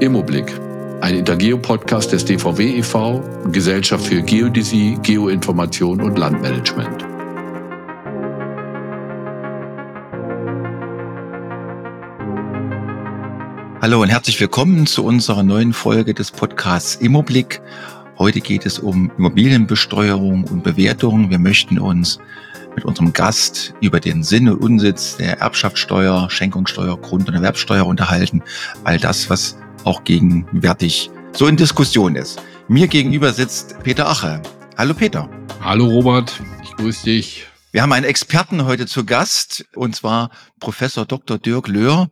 Immoblick, 0.00 0.58
ein 1.02 1.14
Intergeo-Podcast 1.14 2.12
des 2.12 2.24
DVW 2.24 2.78
e.V., 2.78 3.22
Gesellschaft 3.52 4.06
für 4.06 4.22
Geodäsie, 4.22 4.98
Geoinformation 5.02 6.00
und 6.00 6.16
Landmanagement. 6.18 7.04
Hallo 13.82 14.00
und 14.00 14.08
herzlich 14.08 14.40
willkommen 14.40 14.86
zu 14.86 15.04
unserer 15.04 15.42
neuen 15.42 15.74
Folge 15.74 16.14
des 16.14 16.30
Podcasts 16.30 16.94
Immoblick. 16.94 17.60
Heute 18.18 18.40
geht 18.40 18.64
es 18.64 18.78
um 18.78 19.12
Immobilienbesteuerung 19.18 20.44
und 20.44 20.64
Bewertung. 20.64 21.28
Wir 21.28 21.38
möchten 21.38 21.78
uns 21.78 22.18
mit 22.74 22.86
unserem 22.86 23.12
Gast 23.12 23.74
über 23.82 24.00
den 24.00 24.22
Sinn 24.22 24.48
und 24.48 24.62
Unsitz 24.62 25.18
der 25.18 25.40
Erbschaftssteuer, 25.40 26.30
Schenkungssteuer, 26.30 26.98
Grund- 26.98 27.28
und 27.28 27.34
Erwerbsteuer 27.34 27.84
unterhalten. 27.84 28.42
All 28.84 28.98
das, 28.98 29.28
was 29.28 29.58
auch 29.84 30.04
gegenwärtig 30.04 31.10
so 31.32 31.46
in 31.46 31.56
Diskussion 31.56 32.16
ist. 32.16 32.42
Mir 32.68 32.88
gegenüber 32.88 33.32
sitzt 33.32 33.76
Peter 33.82 34.08
Ache. 34.08 34.42
Hallo 34.76 34.94
Peter. 34.94 35.28
Hallo 35.62 35.86
Robert, 35.86 36.40
ich 36.62 36.74
grüße 36.76 37.04
dich. 37.04 37.46
Wir 37.72 37.82
haben 37.82 37.92
einen 37.92 38.06
Experten 38.06 38.64
heute 38.64 38.86
zu 38.86 39.04
Gast, 39.04 39.64
und 39.76 39.94
zwar 39.94 40.30
Professor 40.60 41.06
Dr. 41.06 41.38
Dirk 41.38 41.68
Löhr. 41.68 42.10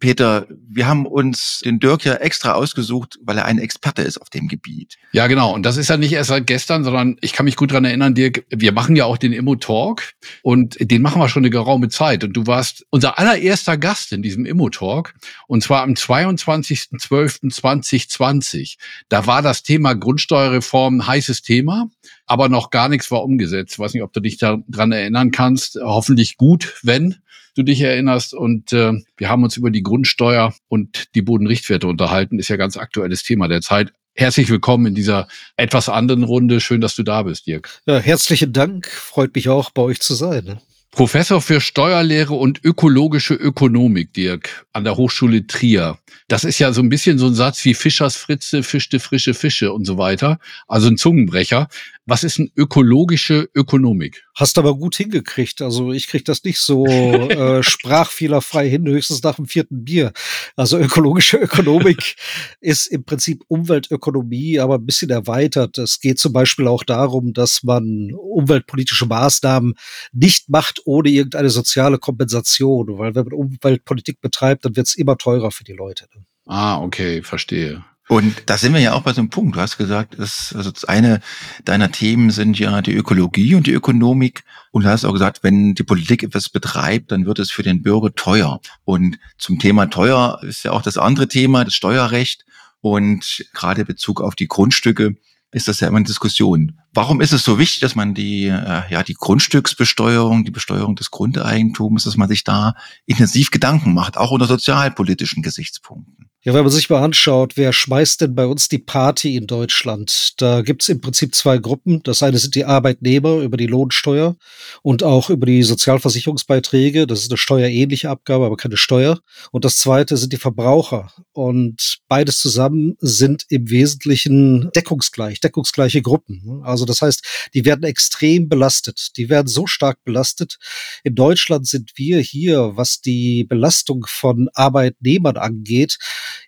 Peter, 0.00 0.46
wir 0.68 0.86
haben 0.86 1.06
uns 1.06 1.60
den 1.64 1.78
Dirk 1.78 2.04
ja 2.04 2.14
extra 2.14 2.54
ausgesucht, 2.54 3.18
weil 3.22 3.38
er 3.38 3.44
ein 3.44 3.58
Experte 3.58 4.02
ist 4.02 4.18
auf 4.18 4.30
dem 4.30 4.48
Gebiet. 4.48 4.96
Ja, 5.12 5.26
genau. 5.26 5.54
Und 5.54 5.64
das 5.64 5.76
ist 5.76 5.88
ja 5.88 5.96
nicht 5.96 6.12
erst 6.12 6.28
seit 6.28 6.46
gestern, 6.46 6.84
sondern 6.84 7.16
ich 7.20 7.32
kann 7.32 7.44
mich 7.44 7.56
gut 7.56 7.72
dran 7.72 7.84
erinnern, 7.84 8.14
Dirk, 8.14 8.44
wir 8.50 8.72
machen 8.72 8.96
ja 8.96 9.04
auch 9.04 9.18
den 9.18 9.32
Immo-Talk 9.32 10.02
und 10.42 10.76
den 10.80 11.02
machen 11.02 11.20
wir 11.20 11.28
schon 11.28 11.42
eine 11.42 11.50
geraume 11.50 11.88
Zeit. 11.88 12.24
Und 12.24 12.34
du 12.34 12.46
warst 12.46 12.86
unser 12.90 13.18
allererster 13.18 13.76
Gast 13.76 14.12
in 14.12 14.22
diesem 14.22 14.46
Immo-Talk 14.46 15.14
und 15.46 15.62
zwar 15.62 15.82
am 15.82 15.92
22.12.2020. 15.92 18.76
Da 19.08 19.26
war 19.26 19.42
das 19.42 19.62
Thema 19.62 19.94
Grundsteuerreform 19.94 20.98
ein 20.98 21.06
heißes 21.06 21.42
Thema, 21.42 21.88
aber 22.26 22.48
noch 22.48 22.70
gar 22.70 22.88
nichts 22.88 23.10
war 23.10 23.22
umgesetzt. 23.22 23.74
Ich 23.74 23.78
weiß 23.78 23.94
nicht, 23.94 24.02
ob 24.02 24.12
du 24.12 24.20
dich 24.20 24.38
daran 24.38 24.92
erinnern 24.92 25.30
kannst. 25.30 25.78
Hoffentlich 25.80 26.36
gut, 26.36 26.74
wenn 26.82 27.16
du 27.54 27.62
dich 27.62 27.80
erinnerst. 27.80 28.34
Und 28.34 28.72
äh, 28.72 28.92
wir 29.16 29.28
haben 29.28 29.42
uns 29.42 29.56
über 29.56 29.70
die 29.70 29.82
Grundsteuer 29.82 30.54
und 30.68 31.14
die 31.14 31.22
Bodenrichtwerte 31.22 31.86
unterhalten. 31.86 32.38
Ist 32.38 32.48
ja 32.48 32.56
ganz 32.56 32.76
aktuelles 32.76 33.22
Thema 33.22 33.48
der 33.48 33.60
Zeit. 33.60 33.92
Herzlich 34.16 34.48
willkommen 34.48 34.86
in 34.86 34.94
dieser 34.94 35.26
etwas 35.56 35.88
anderen 35.88 36.22
Runde. 36.22 36.60
Schön, 36.60 36.80
dass 36.80 36.94
du 36.94 37.02
da 37.02 37.24
bist, 37.24 37.46
Dirk. 37.46 37.80
Ja, 37.86 37.98
herzlichen 37.98 38.52
Dank. 38.52 38.86
Freut 38.86 39.34
mich 39.34 39.48
auch, 39.48 39.70
bei 39.70 39.82
euch 39.82 40.00
zu 40.00 40.14
sein. 40.14 40.44
Ne? 40.44 40.60
Professor 40.92 41.40
für 41.40 41.60
Steuerlehre 41.60 42.34
und 42.34 42.64
ökologische 42.64 43.34
Ökonomik, 43.34 44.12
Dirk, 44.12 44.66
an 44.72 44.84
der 44.84 44.96
Hochschule 44.96 45.48
Trier. 45.48 45.98
Das 46.28 46.44
ist 46.44 46.58
ja 46.58 46.72
so 46.72 46.80
ein 46.80 46.88
bisschen 46.88 47.18
so 47.18 47.26
ein 47.26 47.34
Satz 47.34 47.64
wie 47.64 47.74
Fischers 47.74 48.16
Fritze 48.16 48.62
fischte 48.62 49.00
frische 49.00 49.34
Fische 49.34 49.72
und 49.72 49.84
so 49.84 49.98
weiter. 49.98 50.38
Also 50.68 50.88
ein 50.88 50.96
Zungenbrecher. 50.96 51.68
Was 52.06 52.22
ist 52.22 52.38
eine 52.38 52.50
ökologische 52.54 53.48
Ökonomik? 53.54 54.26
Hast 54.34 54.58
aber 54.58 54.76
gut 54.76 54.96
hingekriegt. 54.96 55.62
Also 55.62 55.92
ich 55.92 56.06
krieg 56.06 56.24
das 56.26 56.44
nicht 56.44 56.60
so 56.60 56.86
äh, 56.86 57.62
sprachfehlerfrei 57.62 58.68
hin, 58.68 58.86
höchstens 58.86 59.22
nach 59.22 59.36
dem 59.36 59.46
vierten 59.46 59.84
Bier. 59.84 60.12
Also 60.54 60.78
ökologische 60.78 61.38
Ökonomik 61.38 62.16
ist 62.60 62.88
im 62.88 63.04
Prinzip 63.04 63.42
Umweltökonomie, 63.48 64.60
aber 64.60 64.74
ein 64.74 64.84
bisschen 64.84 65.10
erweitert. 65.10 65.78
Es 65.78 66.00
geht 66.00 66.18
zum 66.18 66.34
Beispiel 66.34 66.68
auch 66.68 66.84
darum, 66.84 67.32
dass 67.32 67.62
man 67.62 68.12
umweltpolitische 68.12 69.06
Maßnahmen 69.06 69.74
nicht 70.12 70.50
macht 70.50 70.82
ohne 70.84 71.08
irgendeine 71.08 71.48
soziale 71.50 71.98
Kompensation. 71.98 72.98
Weil 72.98 73.14
wenn 73.14 73.24
man 73.24 73.32
Umweltpolitik 73.32 74.20
betreibt, 74.20 74.64
dann 74.64 74.76
wird 74.76 74.88
es 74.88 74.94
immer 74.94 75.16
teurer 75.16 75.50
für 75.50 75.64
die 75.64 75.72
Leute. 75.72 76.03
Ne? 76.14 76.24
Ah, 76.46 76.78
okay, 76.78 77.22
verstehe. 77.22 77.84
Und 78.08 78.42
da 78.46 78.58
sind 78.58 78.74
wir 78.74 78.80
ja 78.80 78.92
auch 78.92 79.02
bei 79.02 79.14
so 79.14 79.20
einem 79.20 79.30
Punkt. 79.30 79.56
Du 79.56 79.60
hast 79.60 79.78
gesagt, 79.78 80.18
das, 80.18 80.52
also 80.54 80.70
das 80.70 80.84
eine 80.84 81.20
deiner 81.64 81.90
Themen 81.90 82.30
sind 82.30 82.58
ja 82.58 82.82
die 82.82 82.94
Ökologie 82.94 83.54
und 83.54 83.66
die 83.66 83.72
Ökonomik. 83.72 84.44
Und 84.72 84.84
du 84.84 84.90
hast 84.90 85.06
auch 85.06 85.12
gesagt, 85.12 85.42
wenn 85.42 85.74
die 85.74 85.84
Politik 85.84 86.22
etwas 86.22 86.50
betreibt, 86.50 87.12
dann 87.12 87.24
wird 87.24 87.38
es 87.38 87.50
für 87.50 87.62
den 87.62 87.82
Bürger 87.82 88.14
teuer. 88.14 88.60
Und 88.84 89.18
zum 89.38 89.58
Thema 89.58 89.86
teuer 89.86 90.38
ist 90.42 90.64
ja 90.64 90.72
auch 90.72 90.82
das 90.82 90.98
andere 90.98 91.28
Thema, 91.28 91.64
das 91.64 91.74
Steuerrecht. 91.74 92.44
Und 92.80 93.46
gerade 93.54 93.86
Bezug 93.86 94.20
auf 94.20 94.34
die 94.34 94.48
Grundstücke 94.48 95.16
ist 95.54 95.68
das 95.68 95.78
ja 95.78 95.86
immer 95.86 95.98
eine 95.98 96.06
Diskussion. 96.06 96.80
Warum 96.92 97.20
ist 97.20 97.32
es 97.32 97.44
so 97.44 97.60
wichtig, 97.60 97.80
dass 97.80 97.94
man 97.94 98.12
die, 98.12 98.46
äh, 98.46 98.82
ja, 98.90 99.04
die 99.04 99.14
Grundstücksbesteuerung, 99.14 100.44
die 100.44 100.50
Besteuerung 100.50 100.96
des 100.96 101.12
Grundeigentums, 101.12 102.04
dass 102.04 102.16
man 102.16 102.28
sich 102.28 102.42
da 102.42 102.74
intensiv 103.06 103.52
Gedanken 103.52 103.94
macht, 103.94 104.16
auch 104.16 104.32
unter 104.32 104.46
sozialpolitischen 104.46 105.44
Gesichtspunkten? 105.44 106.28
Ja, 106.46 106.52
wenn 106.52 106.62
man 106.62 106.70
sich 106.70 106.90
mal 106.90 107.02
anschaut, 107.02 107.56
wer 107.56 107.72
schmeißt 107.72 108.20
denn 108.20 108.34
bei 108.34 108.44
uns 108.44 108.68
die 108.68 108.76
Party 108.76 109.34
in 109.34 109.46
Deutschland? 109.46 110.34
Da 110.36 110.60
gibt's 110.60 110.90
im 110.90 111.00
Prinzip 111.00 111.34
zwei 111.34 111.56
Gruppen. 111.56 112.02
Das 112.02 112.22
eine 112.22 112.36
sind 112.36 112.54
die 112.54 112.66
Arbeitnehmer 112.66 113.38
über 113.38 113.56
die 113.56 113.66
Lohnsteuer 113.66 114.36
und 114.82 115.02
auch 115.02 115.30
über 115.30 115.46
die 115.46 115.62
Sozialversicherungsbeiträge. 115.62 117.06
Das 117.06 117.20
ist 117.20 117.30
eine 117.30 117.38
steuerähnliche 117.38 118.10
Abgabe, 118.10 118.44
aber 118.44 118.58
keine 118.58 118.76
Steuer. 118.76 119.20
Und 119.52 119.64
das 119.64 119.78
zweite 119.78 120.18
sind 120.18 120.34
die 120.34 120.36
Verbraucher. 120.36 121.10
Und 121.32 122.00
beides 122.08 122.40
zusammen 122.40 122.98
sind 123.00 123.46
im 123.48 123.70
Wesentlichen 123.70 124.70
deckungsgleich, 124.76 125.40
deckungsgleiche 125.40 126.02
Gruppen. 126.02 126.60
Also 126.62 126.84
das 126.84 127.00
heißt, 127.00 127.24
die 127.54 127.64
werden 127.64 127.84
extrem 127.84 128.50
belastet. 128.50 129.16
Die 129.16 129.30
werden 129.30 129.48
so 129.48 129.66
stark 129.66 130.04
belastet. 130.04 130.58
In 131.04 131.14
Deutschland 131.14 131.66
sind 131.66 131.92
wir 131.94 132.20
hier, 132.20 132.72
was 132.74 133.00
die 133.00 133.44
Belastung 133.44 134.04
von 134.06 134.50
Arbeitnehmern 134.52 135.38
angeht, 135.38 135.96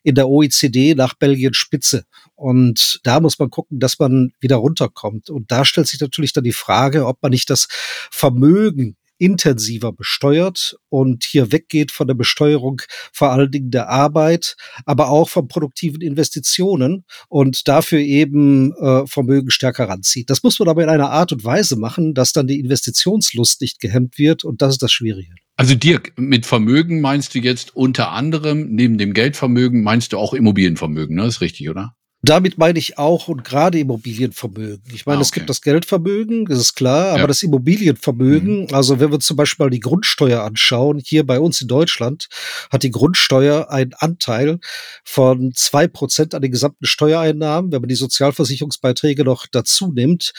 in 0.03 0.15
der 0.15 0.29
OECD 0.29 0.95
nach 0.95 1.15
Belgien 1.15 1.55
Spitze. 1.55 2.05
Und 2.35 3.01
da 3.05 3.21
muss 3.21 3.39
man 3.39 3.51
gucken, 3.51 3.81
dass 3.81 3.99
man 3.99 4.33
wieder 4.41 4.57
runterkommt. 4.57 5.31
Und 5.31 5.51
da 5.51 5.65
stellt 5.65 5.87
sich 5.87 6.01
natürlich 6.01 6.33
dann 6.33 6.45
die 6.45 6.53
Frage, 6.53 7.07
ob 7.07 7.23
man 7.23 7.31
nicht 7.31 7.51
das 7.51 7.69
Vermögen 8.11 8.97
intensiver 9.19 9.93
besteuert 9.93 10.77
und 10.89 11.25
hier 11.25 11.53
weggeht 11.53 11.91
von 11.91 12.07
der 12.07 12.15
Besteuerung 12.15 12.83
vor 13.13 13.31
allen 13.31 13.51
Dingen 13.51 13.71
der 13.71 13.89
Arbeit, 13.89 14.57
aber 14.85 15.11
auch 15.11 15.29
von 15.29 15.49
produktiven 15.49 16.01
Investitionen 16.01 17.05
und 17.29 17.69
dafür 17.69 18.01
eben 18.01 18.73
äh, 18.77 19.07
Vermögen 19.07 19.51
stärker 19.51 19.89
ranzieht. 19.89 20.31
Das 20.31 20.43
muss 20.43 20.59
man 20.59 20.69
aber 20.69 20.83
in 20.83 20.89
einer 20.89 21.11
Art 21.11 21.33
und 21.33 21.45
Weise 21.45 21.77
machen, 21.77 22.15
dass 22.15 22.33
dann 22.33 22.47
die 22.47 22.61
Investitionslust 22.61 23.61
nicht 23.61 23.81
gehemmt 23.81 24.19
wird 24.19 24.45
und 24.45 24.63
das 24.63 24.75
ist 24.75 24.83
das 24.83 24.93
Schwierige. 24.93 25.35
Also 25.57 25.75
Dirk, 25.75 26.13
mit 26.19 26.45
Vermögen 26.45 27.01
meinst 27.01 27.35
du 27.35 27.39
jetzt 27.39 27.75
unter 27.75 28.13
anderem, 28.13 28.69
neben 28.75 28.99
dem 28.99 29.15
Geldvermögen, 29.15 29.83
meinst 29.83 30.13
du 30.13 30.19
auch 30.19 30.35
Immobilienvermögen, 30.35 31.17
ne? 31.17 31.27
Ist 31.27 31.41
richtig, 31.41 31.71
oder? 31.71 31.97
Damit 32.27 32.59
meine 32.59 32.79
ich 32.79 32.99
auch 32.99 33.29
und 33.29 33.45
gerade 33.45 33.79
Immobilienvermögen. 33.79 34.83
Ich 34.93 35.07
meine, 35.07 35.19
ah, 35.19 35.21
okay. 35.21 35.27
es 35.27 35.33
gibt 35.33 35.49
das 35.49 35.63
Geldvermögen, 35.63 36.47
das 36.47 36.59
ist 36.59 36.75
klar, 36.75 37.11
aber 37.11 37.21
ja. 37.21 37.27
das 37.29 37.43
Immobilienvermögen, 37.45 38.63
mhm. 38.63 38.75
also 38.75 38.99
wenn 38.99 39.13
wir 39.13 39.21
zum 39.21 39.37
Beispiel 39.37 39.65
mal 39.65 39.71
die 39.71 39.81
Grundsteuer 39.81 40.43
anschauen, 40.43 41.01
hier 41.05 41.25
bei 41.25 41.39
uns 41.39 41.61
in 41.61 41.69
Deutschland 41.69 42.29
hat 42.71 42.83
die 42.83 42.91
Grundsteuer 42.91 43.71
einen 43.71 43.95
Anteil 43.95 44.59
von 45.05 45.53
zwei 45.55 45.87
Prozent 45.87 46.35
an 46.35 46.43
den 46.43 46.51
gesamten 46.51 46.87
Steuereinnahmen. 46.87 47.71
Wenn 47.71 47.81
man 47.81 47.89
die 47.89 47.95
Sozialversicherungsbeiträge 47.95 49.25
noch 49.25 49.47
dazu 49.47 49.93
nimmt, 49.93 50.33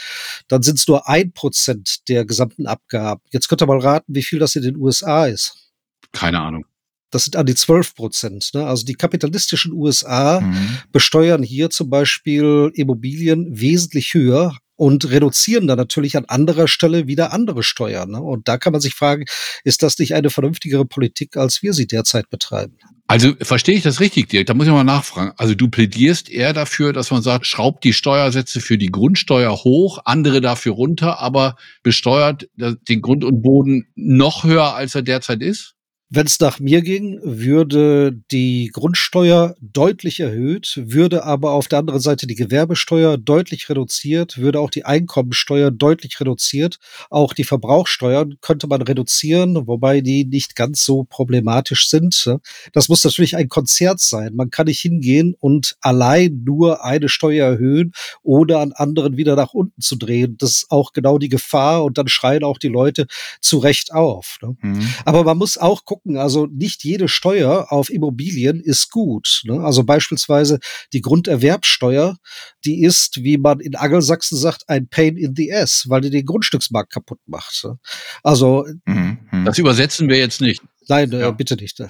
dann 0.50 0.64
sind 0.64 0.80
es 0.80 0.88
nur 0.88 1.08
ein 1.08 1.32
Prozent 1.32 2.08
der 2.10 2.26
gesamten 2.26 2.68
Abgaben. 2.68 3.22
Jetzt 3.32 3.48
könnt 3.48 3.62
ihr 3.62 3.68
mal 3.68 3.80
raten, 3.80 4.14
wie 4.14 4.24
viel 4.24 4.40
das 4.40 4.56
in 4.56 4.64
den 4.64 4.76
USA 4.76 5.26
ist. 5.26 5.72
Keine 6.12 6.40
Ahnung. 6.40 6.66
Das 7.10 7.26
sind 7.26 7.36
an 7.36 7.46
die 7.46 7.56
12 7.56 7.96
Prozent. 7.96 8.50
Ne? 8.54 8.66
Also 8.66 8.86
die 8.86 8.96
kapitalistischen 8.96 9.72
USA 9.74 10.42
mhm. 10.42 10.78
besteuern 10.92 11.44
hier 11.44 11.70
zum 11.70 11.90
Beispiel 11.90 12.72
Immobilien 12.74 13.60
wesentlich 13.60 14.14
höher 14.14 14.58
und 14.76 15.10
reduzieren 15.10 15.68
dann 15.68 15.78
natürlich 15.78 16.16
an 16.16 16.26
anderer 16.26 16.68
Stelle 16.68 17.08
wieder 17.08 17.34
andere 17.34 17.64
Steuern. 17.64 18.12
Ne? 18.12 18.22
Und 18.22 18.48
da 18.48 18.58
kann 18.58 18.72
man 18.72 18.82
sich 18.82 18.94
fragen, 18.94 19.26
ist 19.64 19.84
das 19.84 19.98
nicht 20.00 20.14
eine 20.14 20.30
vernünftigere 20.30 20.86
Politik, 20.86 21.36
als 21.36 21.64
wir 21.64 21.74
sie 21.74 21.88
derzeit 21.88 22.30
betreiben? 22.30 22.78
Also 23.08 23.34
verstehe 23.42 23.76
ich 23.76 23.84
das 23.84 24.02
richtig, 24.02 24.28
Dirk? 24.30 24.48
Da 24.48 24.54
muss 24.54 24.68
ich 24.68 24.74
mal 24.74 24.84
nachfragen. 24.84 25.32
Also 25.38 25.56
du 25.56 25.70
plädierst 25.70 26.30
eher 26.30 26.52
dafür, 26.52 26.92
dass 26.92 27.10
man 27.10 27.22
sagt, 27.22 27.48
schraubt 27.48 27.86
die 27.86 27.94
Steuersätze 27.94 28.60
für 28.60 28.78
die 28.78 28.88
Grundsteuer 28.88 29.56
hoch, 29.56 30.00
andere 30.04 30.42
dafür 30.42 30.74
runter, 30.74 31.20
aber 31.20 31.56
besteuert 31.84 32.50
den 32.58 33.02
Grund 33.02 33.24
und 33.24 33.42
Boden 33.42 33.88
noch 33.96 34.44
höher, 34.44 34.76
als 34.76 34.94
er 34.94 35.04
derzeit 35.04 35.42
ist? 35.42 35.77
Wenn 36.10 36.26
es 36.26 36.40
nach 36.40 36.62
mir 36.62 36.84
ging, 36.84 37.20
würde 37.22 38.18
die 38.32 38.70
Grundsteuer 38.72 39.56
deutlich 39.60 40.22
erhöht, 40.22 40.82
würde 40.86 41.26
aber 41.26 41.52
auf 41.52 41.68
der 41.68 41.80
anderen 41.80 42.00
Seite 42.00 42.28
die 42.28 42.36
Gewerbesteuer 42.36 43.18
deutlich 43.18 43.68
reduziert, 43.68 44.38
würde 44.38 44.62
auch 44.62 44.70
die 44.70 44.86
Einkommensteuer 44.86 45.70
deutlich 45.70 46.18
reduziert. 46.22 46.78
Auch 47.10 47.34
die 47.34 47.44
Verbrauchsteuern 47.44 48.36
könnte 48.40 48.68
man 48.68 48.84
reduzieren, 48.84 49.68
wobei 49.68 50.00
die 50.00 50.24
nicht 50.24 50.56
ganz 50.56 50.86
so 50.86 51.04
problematisch 51.04 51.90
sind. 51.90 52.38
Das 52.72 52.88
muss 52.88 53.04
natürlich 53.04 53.36
ein 53.36 53.50
Konzert 53.50 54.00
sein. 54.00 54.34
Man 54.34 54.50
kann 54.50 54.68
nicht 54.68 54.80
hingehen 54.80 55.36
und 55.38 55.76
allein 55.82 56.42
nur 56.46 56.86
eine 56.86 57.10
Steuer 57.10 57.48
erhöhen 57.48 57.92
oder 58.24 58.62
an 58.62 58.72
anderen 58.72 59.18
wieder 59.18 59.36
nach 59.36 59.54
unten 59.54 59.82
zu 59.82 59.98
drehen. 59.98 60.38
Das 60.40 60.52
ist 60.52 60.66
auch 60.70 60.94
genau 60.94 61.18
die 61.18 61.28
Gefahr 61.28 61.84
und 61.84 61.98
dann 61.98 62.08
schreien 62.08 62.46
auch 62.46 62.60
die 62.60 62.70
Leute 62.70 63.08
zu 63.42 63.58
Recht 63.58 63.92
auf. 63.92 64.38
Ne? 64.42 64.56
Mhm. 64.62 64.90
Aber 65.04 65.26
man 65.26 65.38
muss 65.38 65.58
auch 65.58 65.84
gucken, 65.84 65.97
gucken, 65.98 66.18
also 66.18 66.48
nicht 66.48 66.84
jede 66.84 67.08
Steuer 67.08 67.72
auf 67.72 67.90
Immobilien 67.90 68.62
ist 68.62 68.92
gut. 68.92 69.42
Ne? 69.46 69.62
Also 69.62 69.84
beispielsweise 69.84 70.60
die 70.94 71.02
Grunderwerbsteuer, 71.02 72.18
die 72.66 72.84
ist, 72.84 73.24
wie 73.24 73.38
man 73.38 73.60
in 73.60 73.76
Angelsachsen 73.76 74.38
sagt, 74.38 74.70
ein 74.70 74.88
Pain 74.88 75.18
in 75.18 75.36
the 75.36 75.54
Ass, 75.54 75.86
weil 75.88 76.02
die 76.02 76.10
den 76.10 76.26
Grundstücksmarkt 76.26 76.94
kaputt 76.94 77.20
macht. 77.26 77.64
Ne? 77.64 77.80
Also 78.24 78.66
mhm. 78.86 79.18
das 79.46 79.58
übersetzen 79.58 80.10
wir 80.10 80.18
jetzt 80.18 80.42
nicht. 80.42 80.62
Nein, 80.88 81.12
äh, 81.12 81.22
ja. 81.22 81.32
bitte 81.32 81.56
nicht. 81.56 81.82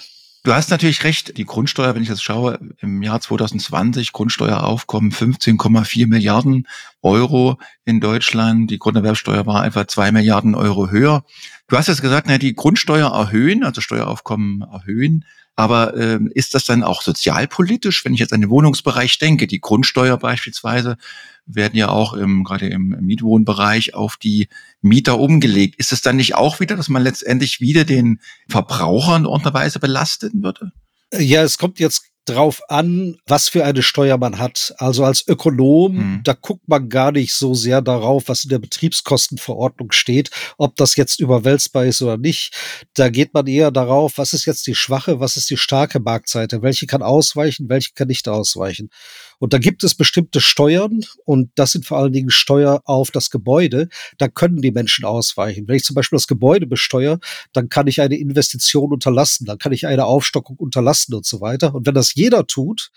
Du 0.44 0.54
hast 0.54 0.70
natürlich 0.70 1.04
recht, 1.04 1.38
die 1.38 1.44
Grundsteuer, 1.44 1.94
wenn 1.94 2.04
ich 2.04 2.08
das 2.08 2.22
schaue, 2.22 2.60
im 2.80 3.04
Jahr 3.04 3.20
2020 3.20 4.14
Grundsteueraufkommen 4.14 5.12
15,4 5.12 6.08
Milliarden 6.08 6.68
Euro 7.08 7.58
in 7.86 8.00
Deutschland. 8.00 8.70
Die 8.70 8.80
Grunderwerbsteuer 8.80 9.46
war 9.46 9.66
etwa 9.66 9.88
zwei 9.88 10.12
Milliarden 10.12 10.54
Euro 10.54 10.90
höher. 10.90 11.24
Du 11.68 11.78
hast 11.78 11.88
jetzt 11.88 12.02
gesagt, 12.02 12.28
na, 12.28 12.38
die 12.38 12.54
Grundsteuer 12.54 13.10
erhöhen, 13.12 13.64
also 13.64 13.82
Steueraufkommen 13.82 14.62
erhöhen. 14.62 15.26
Aber 15.56 15.98
ähm, 15.98 16.30
ist 16.36 16.54
das 16.54 16.66
dann 16.66 16.84
auch 16.84 17.02
sozialpolitisch, 17.02 18.06
wenn 18.06 18.14
ich 18.14 18.20
jetzt 18.20 18.32
an 18.32 18.42
den 18.42 18.52
Wohnungsbereich 18.52 19.18
denke? 19.18 19.48
Die 19.48 19.60
Grundsteuer 19.60 20.18
beispielsweise 20.18 20.98
werden 21.48 21.76
ja 21.76 21.90
auch 21.90 22.14
im, 22.14 22.44
gerade 22.44 22.68
im 22.68 22.90
Mietwohnbereich 23.02 23.96
auf 23.96 24.18
die 24.18 24.50
Mieter 24.82 25.18
umgelegt. 25.18 25.76
Ist 25.80 25.94
es 25.94 26.02
dann 26.02 26.18
nicht 26.18 26.36
auch 26.36 26.60
wieder, 26.60 26.76
dass 26.76 26.90
man 26.90 27.02
letztendlich 27.02 27.60
wieder 27.60 27.86
den 27.86 28.20
Verbraucher 28.48 29.16
in 29.16 29.24
irgendeiner 29.24 29.56
Weise 29.56 29.80
belasten 29.80 30.44
würde? 30.44 30.74
Ja, 31.12 31.42
es 31.42 31.58
kommt 31.58 31.80
jetzt 31.80 32.04
drauf 32.30 32.62
an, 32.70 33.18
was 33.26 33.50
für 33.50 33.66
eine 33.66 33.82
Steuer 33.82 34.18
man 34.18 34.38
hat. 34.38 34.74
Also 34.78 35.04
als 35.06 35.28
Ökonom, 35.28 35.98
hm. 35.98 36.22
da 36.24 36.34
guckt 36.34 36.68
man 36.68 36.90
gar 36.90 37.12
nicht 37.12 37.34
so 37.34 37.54
sehr 37.54 37.82
darauf, 37.82 38.28
was 38.28 38.44
in 38.44 38.50
der 38.50 38.60
Betriebskostenverordnung 38.60 39.92
steht, 39.92 40.30
ob 40.58 40.76
das 40.76 40.96
jetzt 40.96 41.20
überwälzbar 41.20 41.86
ist 41.86 42.02
oder 42.02 42.18
nicht. 42.18 42.56
Da 42.94 43.10
geht 43.10 43.34
man 43.34 43.48
eher 43.48 43.72
darauf, 43.72 44.18
was 44.18 44.34
ist 44.34 44.46
jetzt 44.46 44.68
die 44.68 44.76
schwache, 44.76 45.20
was 45.20 45.38
ist 45.38 45.50
die 45.50 45.58
starke 45.58 46.00
Marktseite, 46.00 46.62
welche 46.62 46.88
kann 46.88 47.02
ausweichen, 47.02 47.70
welche 47.70 47.94
kann 47.94 48.08
nicht 48.08 48.28
ausweichen. 48.28 48.90
Und 49.40 49.54
da 49.54 49.58
gibt 49.60 49.84
es 49.84 49.96
bestimmte 49.96 50.42
Steuern 50.42 51.02
und 51.26 51.52
das 51.56 51.72
sind 51.72 51.86
vor 51.86 52.00
allen 52.00 52.14
Dingen 52.14 52.30
Steuer 52.30 52.82
auf 52.86 53.12
das 53.12 53.30
Gebäude. 53.30 53.90
Da 54.18 54.28
können 54.28 54.62
die 54.62 54.72
Menschen 54.72 55.06
ausweichen. 55.06 55.68
Wenn 55.68 55.76
ich 55.76 55.84
zum 55.84 55.94
Beispiel 55.96 56.18
das 56.18 56.28
Gebäude 56.28 56.66
besteuere, 56.66 57.20
dann 57.54 57.70
kann 57.70 57.88
ich 57.88 58.02
eine 58.02 58.18
Investition 58.18 58.92
unterlassen, 58.92 59.46
dann 59.46 59.58
kann 59.58 59.74
ich 59.74 59.86
eine 59.86 60.06
Aufstockung 60.06 60.58
unterlassen 60.58 61.14
und 61.14 61.26
so 61.26 61.42
weiter. 61.42 61.76
Und 61.76 61.86
wenn 61.86 61.96
das 61.96 62.16
jeder 62.16 62.48
tut, 62.48 62.92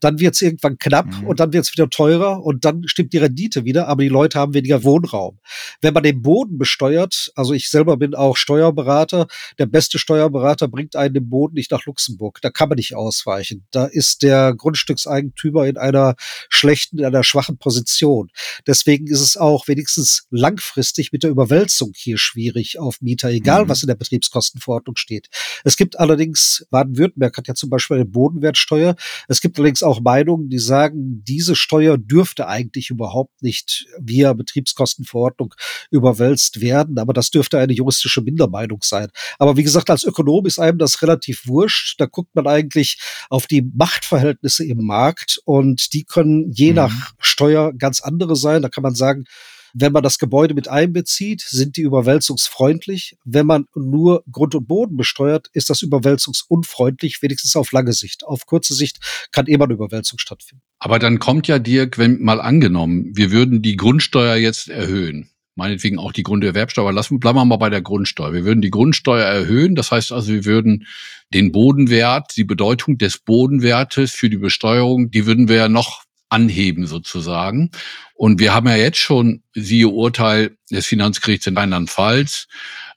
dann 0.00 0.18
wird 0.18 0.34
es 0.34 0.42
irgendwann 0.42 0.78
knapp 0.78 1.06
mhm. 1.06 1.26
und 1.26 1.40
dann 1.40 1.52
wird 1.52 1.64
es 1.64 1.72
wieder 1.72 1.88
teurer 1.88 2.42
und 2.44 2.64
dann 2.64 2.86
stimmt 2.86 3.12
die 3.12 3.18
Rendite 3.18 3.64
wieder, 3.64 3.88
aber 3.88 4.02
die 4.02 4.08
Leute 4.08 4.38
haben 4.38 4.54
weniger 4.54 4.84
Wohnraum. 4.84 5.38
Wenn 5.80 5.94
man 5.94 6.02
den 6.02 6.22
Boden 6.22 6.58
besteuert, 6.58 7.30
also 7.34 7.52
ich 7.52 7.68
selber 7.68 7.96
bin 7.96 8.14
auch 8.14 8.36
Steuerberater, 8.36 9.26
der 9.58 9.66
beste 9.66 9.98
Steuerberater 9.98 10.68
bringt 10.68 10.96
einen 10.96 11.14
den 11.14 11.28
Boden 11.28 11.54
nicht 11.54 11.70
nach 11.70 11.84
Luxemburg. 11.86 12.40
Da 12.42 12.50
kann 12.50 12.68
man 12.68 12.76
nicht 12.76 12.94
ausweichen. 12.94 13.66
Da 13.70 13.86
ist 13.86 14.22
der 14.22 14.54
Grundstückseigentümer 14.54 15.66
in 15.66 15.76
einer 15.76 16.14
schlechten, 16.48 16.98
in 16.98 17.04
einer 17.04 17.24
schwachen 17.24 17.58
Position. 17.58 18.30
Deswegen 18.66 19.06
ist 19.06 19.20
es 19.20 19.36
auch 19.36 19.68
wenigstens 19.68 20.26
langfristig 20.30 21.12
mit 21.12 21.22
der 21.22 21.30
Überwälzung 21.30 21.92
hier 21.94 22.18
schwierig 22.18 22.78
auf 22.78 23.00
Mieter, 23.00 23.30
egal 23.30 23.64
mhm. 23.64 23.68
was 23.68 23.82
in 23.82 23.88
der 23.88 23.94
Betriebskostenverordnung 23.94 24.96
steht. 24.96 25.28
Es 25.64 25.76
gibt 25.76 25.98
allerdings, 25.98 26.66
Baden-Württemberg 26.70 27.36
hat 27.36 27.48
ja 27.48 27.54
zum 27.54 27.70
Beispiel 27.70 27.96
eine 27.96 28.06
Bodenwertsteuer. 28.06 28.96
Es 29.28 29.40
gibt 29.40 29.58
allerdings 29.58 29.82
auch 29.86 30.00
Meinungen, 30.00 30.50
die 30.50 30.58
sagen, 30.58 31.22
diese 31.26 31.56
Steuer 31.56 31.96
dürfte 31.98 32.46
eigentlich 32.46 32.90
überhaupt 32.90 33.42
nicht 33.42 33.86
via 34.00 34.32
Betriebskostenverordnung 34.32 35.54
überwälzt 35.90 36.60
werden, 36.60 36.98
aber 36.98 37.12
das 37.12 37.30
dürfte 37.30 37.58
eine 37.58 37.72
juristische 37.72 38.20
Mindermeinung 38.20 38.80
sein. 38.82 39.08
Aber 39.38 39.56
wie 39.56 39.62
gesagt, 39.62 39.88
als 39.90 40.04
Ökonom 40.04 40.46
ist 40.46 40.58
einem 40.58 40.78
das 40.78 41.02
relativ 41.02 41.46
wurscht. 41.46 42.00
Da 42.00 42.06
guckt 42.06 42.34
man 42.34 42.46
eigentlich 42.46 42.98
auf 43.30 43.46
die 43.46 43.62
Machtverhältnisse 43.62 44.64
im 44.64 44.84
Markt 44.84 45.40
und 45.44 45.92
die 45.92 46.04
können 46.04 46.50
je 46.52 46.70
mhm. 46.70 46.76
nach 46.76 47.12
Steuer 47.18 47.72
ganz 47.72 48.00
andere 48.00 48.36
sein. 48.36 48.62
Da 48.62 48.68
kann 48.68 48.82
man 48.82 48.94
sagen, 48.94 49.24
wenn 49.78 49.92
man 49.92 50.02
das 50.02 50.18
Gebäude 50.18 50.54
mit 50.54 50.68
einbezieht, 50.68 51.42
sind 51.42 51.76
die 51.76 51.82
überwälzungsfreundlich. 51.82 53.18
Wenn 53.24 53.46
man 53.46 53.66
nur 53.74 54.24
Grund 54.30 54.54
und 54.54 54.66
Boden 54.66 54.96
besteuert, 54.96 55.48
ist 55.52 55.68
das 55.68 55.82
überwälzungsunfreundlich, 55.82 57.20
wenigstens 57.20 57.56
auf 57.56 57.72
lange 57.72 57.92
Sicht. 57.92 58.24
Auf 58.24 58.46
kurze 58.46 58.72
Sicht 58.72 59.28
kann 59.32 59.46
immer 59.46 59.64
eine 59.64 59.74
Überwälzung 59.74 60.18
stattfinden. 60.18 60.62
Aber 60.78 60.98
dann 60.98 61.18
kommt 61.18 61.46
ja 61.46 61.58
Dirk, 61.58 61.98
wenn 61.98 62.22
mal 62.22 62.40
angenommen, 62.40 63.10
wir 63.14 63.30
würden 63.30 63.60
die 63.60 63.76
Grundsteuer 63.76 64.36
jetzt 64.36 64.68
erhöhen 64.68 65.30
meinetwegen 65.58 65.98
auch 65.98 66.12
die 66.12 66.22
Grunderwerbsteuer, 66.22 66.84
aber 66.84 66.92
lassen, 66.92 67.18
bleiben 67.18 67.38
wir 67.38 67.44
mal 67.46 67.56
bei 67.56 67.70
der 67.70 67.80
Grundsteuer. 67.80 68.34
Wir 68.34 68.44
würden 68.44 68.60
die 68.60 68.70
Grundsteuer 68.70 69.24
erhöhen, 69.24 69.74
das 69.74 69.90
heißt 69.90 70.12
also, 70.12 70.30
wir 70.30 70.44
würden 70.44 70.86
den 71.32 71.50
Bodenwert, 71.50 72.36
die 72.36 72.44
Bedeutung 72.44 72.98
des 72.98 73.16
Bodenwertes 73.18 74.12
für 74.12 74.28
die 74.28 74.36
Besteuerung, 74.36 75.10
die 75.10 75.24
würden 75.24 75.48
wir 75.48 75.56
ja 75.56 75.68
noch 75.70 76.04
anheben 76.28 76.86
sozusagen. 76.86 77.70
Und 78.14 78.40
wir 78.40 78.54
haben 78.54 78.68
ja 78.68 78.76
jetzt 78.76 78.98
schon, 78.98 79.42
siehe 79.54 79.88
Urteil 79.88 80.56
des 80.70 80.86
Finanzgerichts 80.86 81.46
in 81.46 81.56
Rheinland-Pfalz, 81.56 82.48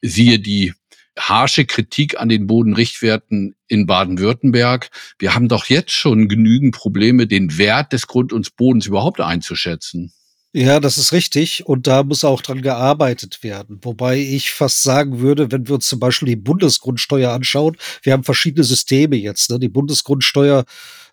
siehe 0.02 0.40
die 0.40 0.74
harsche 1.18 1.66
Kritik 1.66 2.20
an 2.20 2.30
den 2.30 2.48
Bodenrichtwerten 2.48 3.56
in 3.68 3.86
Baden-Württemberg. 3.86 4.90
Wir 5.20 5.36
haben 5.36 5.50
doch 5.50 5.66
jetzt 5.66 5.92
schon 5.92 6.30
genügend 6.30 6.74
Probleme, 6.76 7.28
den 7.28 7.58
Wert 7.58 7.94
des 7.94 8.08
Grund 8.08 8.32
und 8.32 8.56
Bodens 8.56 8.86
überhaupt 8.86 9.20
einzuschätzen. 9.20 10.14
Ja, 10.52 10.80
das 10.80 10.98
ist 10.98 11.12
richtig. 11.12 11.68
Und 11.68 11.86
da 11.86 12.04
muss 12.04 12.24
auch 12.24 12.42
dran 12.42 12.64
gearbeitet 12.64 13.44
werden. 13.44 13.80
Wobei 13.84 14.18
ich 14.18 14.50
fast 14.50 14.82
sagen 14.82 15.20
würde, 15.20 15.52
wenn 15.52 15.68
wir 15.68 15.76
uns 15.76 15.88
zum 15.88 16.00
Beispiel 16.00 16.28
die 16.28 16.36
Bundesgrundsteuer 16.36 17.32
anschauen, 17.32 17.78
wir 18.02 18.14
haben 18.14 18.24
verschiedene 18.24 18.64
Systeme 18.64 19.16
jetzt. 19.16 19.52
Ne? 19.52 19.60
Die 19.60 19.70
Bundesgrundsteuer 19.70 20.66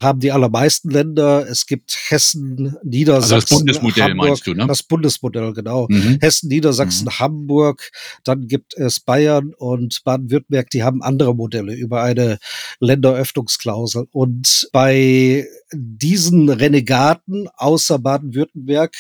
haben 0.03 0.21
die 0.21 0.33
allermeisten 0.33 0.91
Länder. 0.91 1.47
Es 1.49 1.67
gibt 1.67 1.99
Hessen, 2.09 2.77
Niedersachsen. 2.83 3.35
Also 3.35 3.47
das 3.47 3.59
Bundesmodell 3.59 4.05
Hamburg, 4.05 4.29
meinst 4.29 4.47
du, 4.47 4.55
ne? 4.55 4.67
Das 4.67 4.83
Bundesmodell, 4.83 5.53
genau. 5.53 5.87
Mhm. 5.91 6.19
Hessen, 6.21 6.49
Niedersachsen, 6.49 7.05
mhm. 7.05 7.19
Hamburg. 7.19 7.91
Dann 8.25 8.47
gibt 8.47 8.75
es 8.75 9.00
Bayern 9.00 9.53
und 9.56 10.03
Baden-Württemberg, 10.05 10.71
die 10.71 10.83
haben 10.83 11.03
andere 11.03 11.35
Modelle 11.35 11.75
über 11.75 12.03
eine 12.03 12.38
Länderöffnungsklausel. 12.81 14.06
Und 14.12 14.69
bei 14.73 15.47
diesen 15.73 16.49
Renegaten 16.49 17.49
außer 17.55 17.99
Baden-Württemberg, 17.99 18.95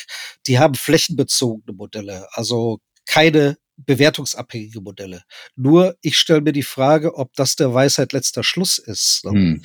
die 0.46 0.58
haben 0.58 0.74
flächenbezogene 0.74 1.76
Modelle, 1.76 2.26
also 2.32 2.80
keine 3.06 3.56
bewertungsabhängige 3.76 4.80
Modelle. 4.80 5.22
Nur 5.54 5.96
ich 6.00 6.18
stelle 6.18 6.40
mir 6.40 6.52
die 6.52 6.62
Frage, 6.62 7.14
ob 7.14 7.34
das 7.34 7.56
der 7.56 7.74
Weisheit 7.74 8.12
letzter 8.12 8.42
Schluss 8.42 8.78
ist. 8.78 9.22
Hm. 9.24 9.62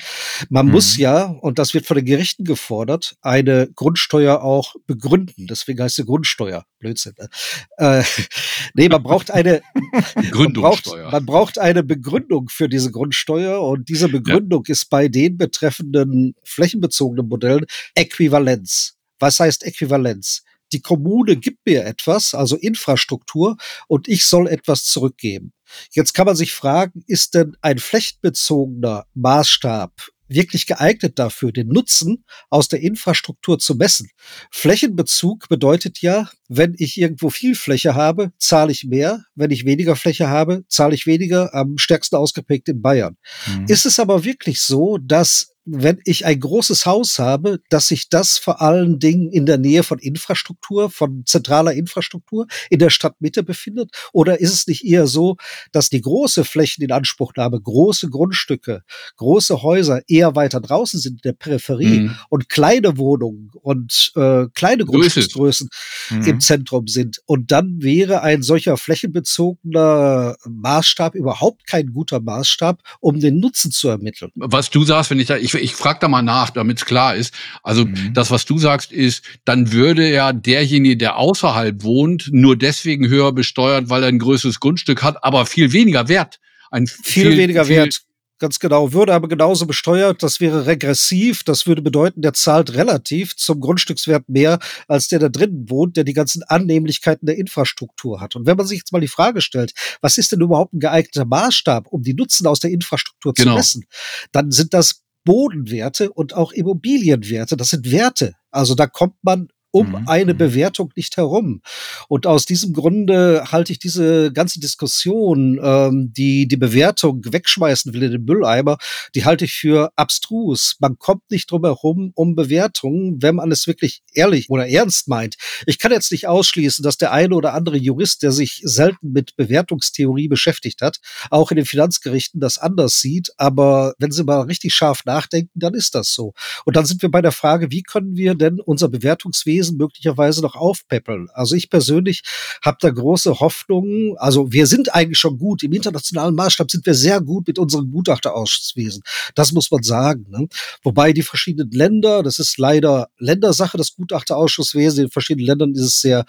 Man 0.49 0.65
hm. 0.67 0.71
muss 0.71 0.97
ja, 0.97 1.23
und 1.25 1.59
das 1.59 1.73
wird 1.73 1.85
von 1.85 1.95
den 1.95 2.05
Gerichten 2.05 2.43
gefordert, 2.43 3.15
eine 3.21 3.69
Grundsteuer 3.73 4.41
auch 4.41 4.75
begründen. 4.87 5.47
Deswegen 5.47 5.81
heißt 5.81 5.95
sie 5.95 6.05
Grundsteuer. 6.05 6.65
Blödsinn. 6.79 7.13
Ne? 7.17 7.29
Äh, 7.77 8.03
nee, 8.73 8.89
man 8.89 9.03
braucht 9.03 9.31
eine 9.31 9.61
man 10.33 10.53
braucht, 10.53 10.87
man 10.87 11.25
braucht 11.25 11.59
eine 11.59 11.83
Begründung 11.83 12.49
für 12.49 12.67
diese 12.67 12.91
Grundsteuer 12.91 13.61
und 13.61 13.87
diese 13.89 14.09
Begründung 14.09 14.63
ja. 14.67 14.73
ist 14.73 14.89
bei 14.89 15.07
den 15.07 15.37
betreffenden 15.37 16.35
flächenbezogenen 16.43 17.27
Modellen 17.27 17.65
Äquivalenz. 17.95 18.97
Was 19.19 19.39
heißt 19.39 19.63
Äquivalenz? 19.63 20.43
Die 20.73 20.81
Kommune 20.81 21.35
gibt 21.35 21.65
mir 21.65 21.85
etwas, 21.85 22.33
also 22.33 22.55
Infrastruktur, 22.55 23.57
und 23.87 24.07
ich 24.07 24.25
soll 24.25 24.47
etwas 24.47 24.85
zurückgeben. 24.85 25.53
Jetzt 25.91 26.13
kann 26.13 26.25
man 26.25 26.35
sich 26.35 26.53
fragen, 26.53 27.03
ist 27.07 27.33
denn 27.33 27.55
ein 27.61 27.79
flächenbezogener 27.79 29.05
Maßstab 29.13 29.93
wirklich 30.33 30.65
geeignet 30.65 31.19
dafür, 31.19 31.51
den 31.51 31.67
Nutzen 31.67 32.23
aus 32.49 32.67
der 32.69 32.81
Infrastruktur 32.81 33.59
zu 33.59 33.75
messen. 33.75 34.09
Flächenbezug 34.49 35.49
bedeutet 35.49 36.01
ja, 36.01 36.29
wenn 36.47 36.75
ich 36.77 36.97
irgendwo 36.97 37.29
viel 37.29 37.55
Fläche 37.55 37.95
habe, 37.95 38.31
zahle 38.37 38.71
ich 38.71 38.85
mehr. 38.85 39.25
Wenn 39.35 39.51
ich 39.51 39.65
weniger 39.65 39.95
Fläche 39.95 40.29
habe, 40.29 40.63
zahle 40.67 40.95
ich 40.95 41.05
weniger, 41.05 41.53
am 41.53 41.77
stärksten 41.77 42.15
ausgeprägt 42.15 42.69
in 42.69 42.81
Bayern. 42.81 43.17
Mhm. 43.47 43.65
Ist 43.67 43.85
es 43.85 43.99
aber 43.99 44.23
wirklich 44.23 44.61
so, 44.61 44.97
dass 44.97 45.53
wenn 45.65 45.99
ich 46.05 46.25
ein 46.25 46.39
großes 46.39 46.85
Haus 46.85 47.19
habe, 47.19 47.59
dass 47.69 47.87
sich 47.87 48.09
das 48.09 48.37
vor 48.37 48.61
allen 48.61 48.99
Dingen 48.99 49.29
in 49.31 49.45
der 49.45 49.57
Nähe 49.57 49.83
von 49.83 49.99
Infrastruktur, 49.99 50.89
von 50.89 51.23
zentraler 51.25 51.73
Infrastruktur 51.73 52.47
in 52.69 52.79
der 52.79 52.89
Stadtmitte 52.89 53.43
befindet? 53.43 53.91
Oder 54.11 54.39
ist 54.39 54.53
es 54.53 54.67
nicht 54.67 54.83
eher 54.83 55.05
so, 55.05 55.37
dass 55.71 55.89
die 55.89 56.01
große 56.01 56.45
Flächeninanspruchnahme, 56.45 57.61
große 57.61 58.09
Grundstücke, 58.09 58.83
große 59.17 59.61
Häuser 59.61 60.01
eher 60.07 60.35
weiter 60.35 60.61
draußen 60.61 60.99
sind 60.99 61.13
in 61.13 61.21
der 61.23 61.33
Peripherie 61.33 62.01
mhm. 62.01 62.15
und 62.29 62.49
kleine 62.49 62.97
Wohnungen 62.97 63.51
und 63.61 64.11
äh, 64.15 64.45
kleine 64.53 64.85
Grundstücksgrößen 64.85 65.69
mhm. 66.09 66.23
im 66.23 66.39
Zentrum 66.39 66.87
sind? 66.87 67.21
Und 67.25 67.51
dann 67.51 67.81
wäre 67.81 68.21
ein 68.23 68.41
solcher 68.41 68.77
flächenbezogener 68.77 70.37
Maßstab 70.49 71.13
überhaupt 71.13 71.67
kein 71.67 71.93
guter 71.93 72.19
Maßstab, 72.19 72.81
um 72.99 73.19
den 73.19 73.39
Nutzen 73.39 73.71
zu 73.71 73.89
ermitteln. 73.89 74.31
Was 74.35 74.71
du 74.71 74.83
sagst, 74.83 75.11
wenn 75.11 75.19
ich 75.19 75.27
da, 75.27 75.37
ich 75.37 75.50
ich, 75.57 75.63
ich 75.63 75.75
frage 75.75 75.99
da 76.01 76.07
mal 76.07 76.21
nach, 76.21 76.49
damit 76.49 76.77
es 76.77 76.85
klar 76.85 77.15
ist. 77.15 77.33
Also 77.63 77.85
mhm. 77.85 78.13
das, 78.13 78.31
was 78.31 78.45
du 78.45 78.57
sagst, 78.57 78.91
ist, 78.91 79.23
dann 79.45 79.71
würde 79.71 80.09
ja 80.09 80.33
derjenige, 80.33 80.97
der 80.97 81.17
außerhalb 81.17 81.83
wohnt, 81.83 82.29
nur 82.31 82.57
deswegen 82.57 83.07
höher 83.07 83.31
besteuert, 83.31 83.89
weil 83.89 84.03
er 84.03 84.09
ein 84.09 84.19
größeres 84.19 84.59
Grundstück 84.59 85.03
hat, 85.03 85.23
aber 85.23 85.45
viel 85.45 85.73
weniger 85.73 86.07
Wert. 86.07 86.39
ein 86.69 86.87
viel, 86.87 87.27
viel 87.27 87.37
weniger 87.37 87.65
viel, 87.65 87.77
wert. 87.77 88.01
Ganz 88.41 88.57
genau, 88.57 88.91
würde 88.91 89.13
aber 89.13 89.27
genauso 89.27 89.67
besteuert, 89.67 90.23
das 90.23 90.39
wäre 90.39 90.65
regressiv, 90.65 91.43
das 91.43 91.67
würde 91.67 91.83
bedeuten, 91.83 92.23
der 92.23 92.33
zahlt 92.33 92.73
relativ 92.73 93.35
zum 93.35 93.59
Grundstückswert 93.59 94.29
mehr, 94.29 94.57
als 94.87 95.09
der 95.09 95.19
da 95.19 95.29
drinnen 95.29 95.69
wohnt, 95.69 95.95
der 95.95 96.03
die 96.05 96.13
ganzen 96.13 96.41
Annehmlichkeiten 96.41 97.27
der 97.27 97.37
Infrastruktur 97.37 98.19
hat. 98.19 98.35
Und 98.35 98.47
wenn 98.47 98.57
man 98.57 98.65
sich 98.65 98.79
jetzt 98.79 98.91
mal 98.91 98.99
die 98.99 99.07
Frage 99.07 99.41
stellt, 99.41 99.73
was 100.01 100.17
ist 100.17 100.31
denn 100.31 100.41
überhaupt 100.41 100.73
ein 100.73 100.79
geeigneter 100.79 101.25
Maßstab, 101.25 101.85
um 101.89 102.01
die 102.01 102.15
Nutzen 102.15 102.47
aus 102.47 102.59
der 102.59 102.71
Infrastruktur 102.71 103.35
genau. 103.35 103.51
zu 103.51 103.57
messen, 103.57 103.85
dann 104.31 104.49
sind 104.49 104.73
das 104.73 105.03
Bodenwerte 105.23 106.11
und 106.11 106.33
auch 106.33 106.51
Immobilienwerte. 106.51 107.57
Das 107.57 107.69
sind 107.69 107.91
Werte. 107.91 108.33
Also 108.49 108.75
da 108.75 108.87
kommt 108.87 109.15
man 109.21 109.49
um 109.71 109.89
mhm. 109.89 110.07
eine 110.07 110.33
mhm. 110.33 110.37
Bewertung 110.37 110.91
nicht 110.95 111.17
herum. 111.17 111.61
Und 112.07 112.27
aus 112.27 112.45
diesem 112.45 112.73
Grunde 112.73 113.45
halte 113.51 113.71
ich 113.71 113.79
diese 113.79 114.31
ganze 114.31 114.59
Diskussion, 114.59 115.59
ähm, 115.63 116.11
die 116.15 116.47
die 116.47 116.57
Bewertung 116.57 117.21
wegschmeißen 117.25 117.93
will 117.93 118.03
in 118.03 118.11
den 118.11 118.25
Mülleimer, 118.25 118.77
die 119.15 119.25
halte 119.25 119.45
ich 119.45 119.53
für 119.53 119.91
abstrus. 119.95 120.75
Man 120.79 120.97
kommt 120.97 121.29
nicht 121.31 121.49
drum 121.49 121.63
herum 121.63 122.11
um 122.15 122.35
Bewertungen, 122.35 123.21
wenn 123.21 123.35
man 123.35 123.51
es 123.51 123.67
wirklich 123.67 124.03
ehrlich 124.13 124.49
oder 124.49 124.67
ernst 124.67 125.07
meint. 125.07 125.35
Ich 125.65 125.79
kann 125.79 125.91
jetzt 125.91 126.11
nicht 126.11 126.27
ausschließen, 126.27 126.83
dass 126.83 126.97
der 126.97 127.11
eine 127.11 127.35
oder 127.35 127.53
andere 127.53 127.77
Jurist, 127.77 128.23
der 128.23 128.31
sich 128.31 128.61
selten 128.63 129.11
mit 129.11 129.35
Bewertungstheorie 129.35 130.27
beschäftigt 130.27 130.81
hat, 130.81 130.99
auch 131.29 131.51
in 131.51 131.57
den 131.57 131.65
Finanzgerichten 131.65 132.39
das 132.39 132.57
anders 132.57 132.99
sieht. 132.99 133.31
Aber 133.37 133.93
wenn 133.97 134.11
Sie 134.11 134.23
mal 134.23 134.41
richtig 134.41 134.73
scharf 134.73 135.05
nachdenken, 135.05 135.51
dann 135.55 135.73
ist 135.73 135.95
das 135.95 136.13
so. 136.13 136.33
Und 136.65 136.75
dann 136.75 136.85
sind 136.85 137.01
wir 137.01 137.09
bei 137.09 137.21
der 137.21 137.31
Frage, 137.31 137.71
wie 137.71 137.83
können 137.83 138.15
wir 138.15 138.35
denn 138.35 138.59
unser 138.59 138.89
Bewertungswesen 138.89 139.60
Wesen 139.61 139.77
möglicherweise 139.77 140.41
noch 140.41 140.55
aufpäppeln. 140.55 141.29
Also 141.33 141.55
ich 141.55 141.69
persönlich 141.69 142.23
habe 142.63 142.77
da 142.81 142.89
große 142.89 143.39
Hoffnungen. 143.39 144.17
Also 144.17 144.51
wir 144.51 144.65
sind 144.65 144.93
eigentlich 144.93 145.19
schon 145.19 145.37
gut. 145.37 145.63
Im 145.63 145.73
internationalen 145.73 146.35
Maßstab 146.35 146.71
sind 146.71 146.85
wir 146.85 146.95
sehr 146.95 147.21
gut 147.21 147.47
mit 147.47 147.59
unserem 147.59 147.91
Gutachterausschusswesen. 147.91 149.03
Das 149.35 149.51
muss 149.51 149.69
man 149.69 149.83
sagen. 149.83 150.25
Ne? 150.29 150.47
Wobei 150.83 151.13
die 151.13 151.21
verschiedenen 151.21 151.71
Länder, 151.71 152.23
das 152.23 152.39
ist 152.39 152.57
leider 152.57 153.09
Ländersache, 153.19 153.77
das 153.77 153.93
Gutachterausschusswesen. 153.93 155.05
In 155.05 155.11
verschiedenen 155.11 155.45
Ländern 155.45 155.73
ist 155.73 155.81
es 155.81 156.01
sehr 156.01 156.25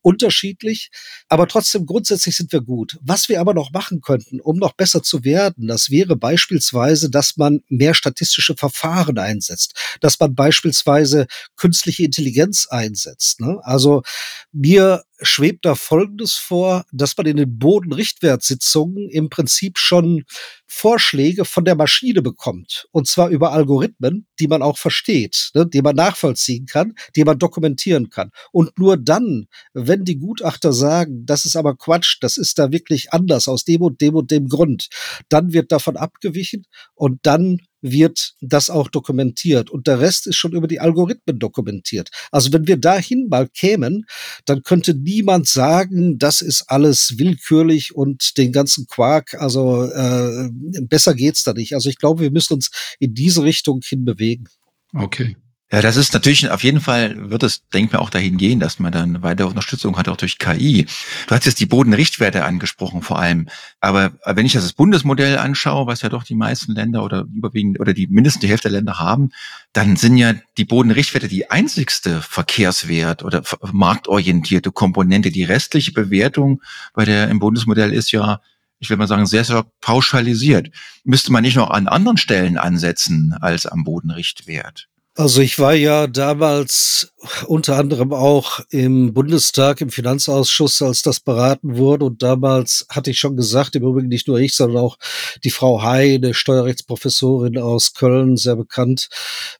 unterschiedlich. 0.00 0.90
Aber 1.28 1.46
trotzdem 1.46 1.86
grundsätzlich 1.86 2.36
sind 2.36 2.52
wir 2.52 2.60
gut. 2.60 2.98
Was 3.00 3.28
wir 3.28 3.40
aber 3.40 3.54
noch 3.54 3.70
machen 3.70 4.00
könnten, 4.00 4.40
um 4.40 4.56
noch 4.56 4.72
besser 4.72 5.02
zu 5.02 5.24
werden, 5.24 5.68
das 5.68 5.90
wäre 5.90 6.16
beispielsweise, 6.16 7.10
dass 7.10 7.36
man 7.36 7.60
mehr 7.68 7.94
statistische 7.94 8.56
Verfahren 8.56 9.18
einsetzt, 9.18 9.74
dass 10.00 10.18
man 10.18 10.34
beispielsweise 10.34 11.26
künstliche 11.56 12.02
Intelligenz 12.02 12.66
einsetzt. 12.72 13.40
Ne? 13.40 13.60
Also 13.62 14.02
mir 14.50 15.04
schwebt 15.20 15.64
da 15.64 15.74
Folgendes 15.74 16.34
vor, 16.34 16.84
dass 16.92 17.16
man 17.16 17.26
in 17.26 17.36
den 17.36 17.58
Bodenrichtwertsitzungen 17.58 19.08
im 19.08 19.30
Prinzip 19.30 19.78
schon 19.78 20.24
Vorschläge 20.66 21.44
von 21.44 21.64
der 21.64 21.76
Maschine 21.76 22.22
bekommt. 22.22 22.88
Und 22.90 23.06
zwar 23.06 23.28
über 23.28 23.52
Algorithmen, 23.52 24.26
die 24.40 24.48
man 24.48 24.62
auch 24.62 24.78
versteht, 24.78 25.50
ne, 25.54 25.66
die 25.66 25.82
man 25.82 25.94
nachvollziehen 25.94 26.66
kann, 26.66 26.94
die 27.14 27.24
man 27.24 27.38
dokumentieren 27.38 28.10
kann. 28.10 28.30
Und 28.50 28.78
nur 28.78 28.96
dann, 28.96 29.46
wenn 29.74 30.04
die 30.04 30.18
Gutachter 30.18 30.72
sagen, 30.72 31.24
das 31.26 31.44
ist 31.44 31.56
aber 31.56 31.76
Quatsch, 31.76 32.18
das 32.20 32.36
ist 32.36 32.58
da 32.58 32.72
wirklich 32.72 33.12
anders 33.12 33.48
aus 33.48 33.64
dem 33.64 33.82
und 33.82 34.00
dem 34.00 34.16
und 34.16 34.30
dem 34.30 34.48
Grund, 34.48 34.88
dann 35.28 35.52
wird 35.52 35.72
davon 35.72 35.96
abgewichen 35.96 36.64
und 36.94 37.20
dann 37.22 37.58
wird 37.82 38.34
das 38.40 38.70
auch 38.70 38.88
dokumentiert. 38.88 39.70
Und 39.70 39.86
der 39.86 40.00
Rest 40.00 40.26
ist 40.26 40.36
schon 40.36 40.52
über 40.52 40.68
die 40.68 40.80
Algorithmen 40.80 41.38
dokumentiert. 41.38 42.10
Also 42.30 42.52
wenn 42.52 42.66
wir 42.66 42.78
dahin 42.78 43.28
mal 43.28 43.48
kämen, 43.48 44.06
dann 44.46 44.62
könnte 44.62 44.94
niemand 44.94 45.48
sagen, 45.48 46.18
das 46.18 46.40
ist 46.40 46.64
alles 46.68 47.18
willkürlich 47.18 47.94
und 47.94 48.38
den 48.38 48.52
ganzen 48.52 48.86
Quark. 48.86 49.34
Also 49.34 49.84
äh, 49.84 50.48
besser 50.82 51.14
geht's 51.14 51.44
da 51.44 51.52
nicht. 51.52 51.74
Also 51.74 51.90
ich 51.90 51.98
glaube, 51.98 52.22
wir 52.22 52.30
müssen 52.30 52.54
uns 52.54 52.70
in 52.98 53.14
diese 53.14 53.42
Richtung 53.42 53.80
hinbewegen. 53.84 54.48
Okay. 54.94 55.36
Ja, 55.72 55.80
das 55.80 55.96
ist 55.96 56.12
natürlich, 56.12 56.50
auf 56.50 56.62
jeden 56.62 56.82
Fall 56.82 57.30
wird 57.30 57.42
es, 57.42 57.66
denke 57.70 57.96
ich 57.96 57.98
auch 57.98 58.10
dahin 58.10 58.36
gehen, 58.36 58.60
dass 58.60 58.78
man 58.78 58.92
dann 58.92 59.22
weitere 59.22 59.48
Unterstützung 59.48 59.96
hat, 59.96 60.06
auch 60.06 60.18
durch 60.18 60.38
KI. 60.38 60.84
Du 61.26 61.34
hast 61.34 61.46
jetzt 61.46 61.60
die 61.60 61.66
Bodenrichtwerte 61.66 62.44
angesprochen 62.44 63.00
vor 63.00 63.18
allem. 63.18 63.48
Aber 63.80 64.12
wenn 64.26 64.44
ich 64.44 64.52
das, 64.52 64.64
das 64.64 64.74
Bundesmodell 64.74 65.38
anschaue, 65.38 65.86
was 65.86 66.02
ja 66.02 66.10
doch 66.10 66.24
die 66.24 66.34
meisten 66.34 66.72
Länder 66.74 67.02
oder 67.02 67.24
überwiegend 67.34 67.80
oder 67.80 67.94
die 67.94 68.06
mindestens 68.06 68.42
die 68.42 68.48
Hälfte 68.48 68.68
der 68.68 68.80
Länder 68.80 68.98
haben, 68.98 69.30
dann 69.72 69.96
sind 69.96 70.18
ja 70.18 70.34
die 70.58 70.66
Bodenrichtwerte 70.66 71.26
die 71.26 71.50
einzigste 71.50 72.20
Verkehrswert 72.20 73.22
oder 73.22 73.42
marktorientierte 73.72 74.72
Komponente. 74.72 75.30
Die 75.30 75.44
restliche 75.44 75.92
Bewertung 75.92 76.60
bei 76.92 77.06
der 77.06 77.30
im 77.30 77.38
Bundesmodell 77.38 77.94
ist 77.94 78.12
ja 78.12 78.42
ich 78.78 78.90
will 78.90 78.96
mal 78.96 79.06
sagen, 79.06 79.26
sehr, 79.26 79.44
sehr 79.44 79.64
pauschalisiert. 79.80 80.68
Müsste 81.04 81.30
man 81.30 81.42
nicht 81.42 81.54
noch 81.54 81.70
an 81.70 81.86
anderen 81.86 82.16
Stellen 82.16 82.58
ansetzen 82.58 83.32
als 83.40 83.64
am 83.64 83.84
Bodenrichtwert? 83.84 84.88
Also 85.14 85.42
ich 85.42 85.58
war 85.58 85.74
ja 85.74 86.06
damals 86.06 87.11
unter 87.46 87.76
anderem 87.76 88.12
auch 88.12 88.60
im 88.70 89.12
Bundestag, 89.12 89.80
im 89.80 89.90
Finanzausschuss, 89.90 90.82
als 90.82 91.02
das 91.02 91.20
beraten 91.20 91.76
wurde. 91.76 92.06
Und 92.06 92.22
damals 92.22 92.84
hatte 92.88 93.10
ich 93.10 93.18
schon 93.18 93.36
gesagt, 93.36 93.76
im 93.76 93.84
Übrigen 93.84 94.08
nicht 94.08 94.26
nur 94.26 94.40
ich, 94.40 94.54
sondern 94.54 94.82
auch 94.82 94.98
die 95.44 95.50
Frau 95.50 95.82
Hay, 95.82 96.16
eine 96.16 96.34
Steuerrechtsprofessorin 96.34 97.58
aus 97.58 97.94
Köln, 97.94 98.36
sehr 98.36 98.56
bekannt. 98.56 99.08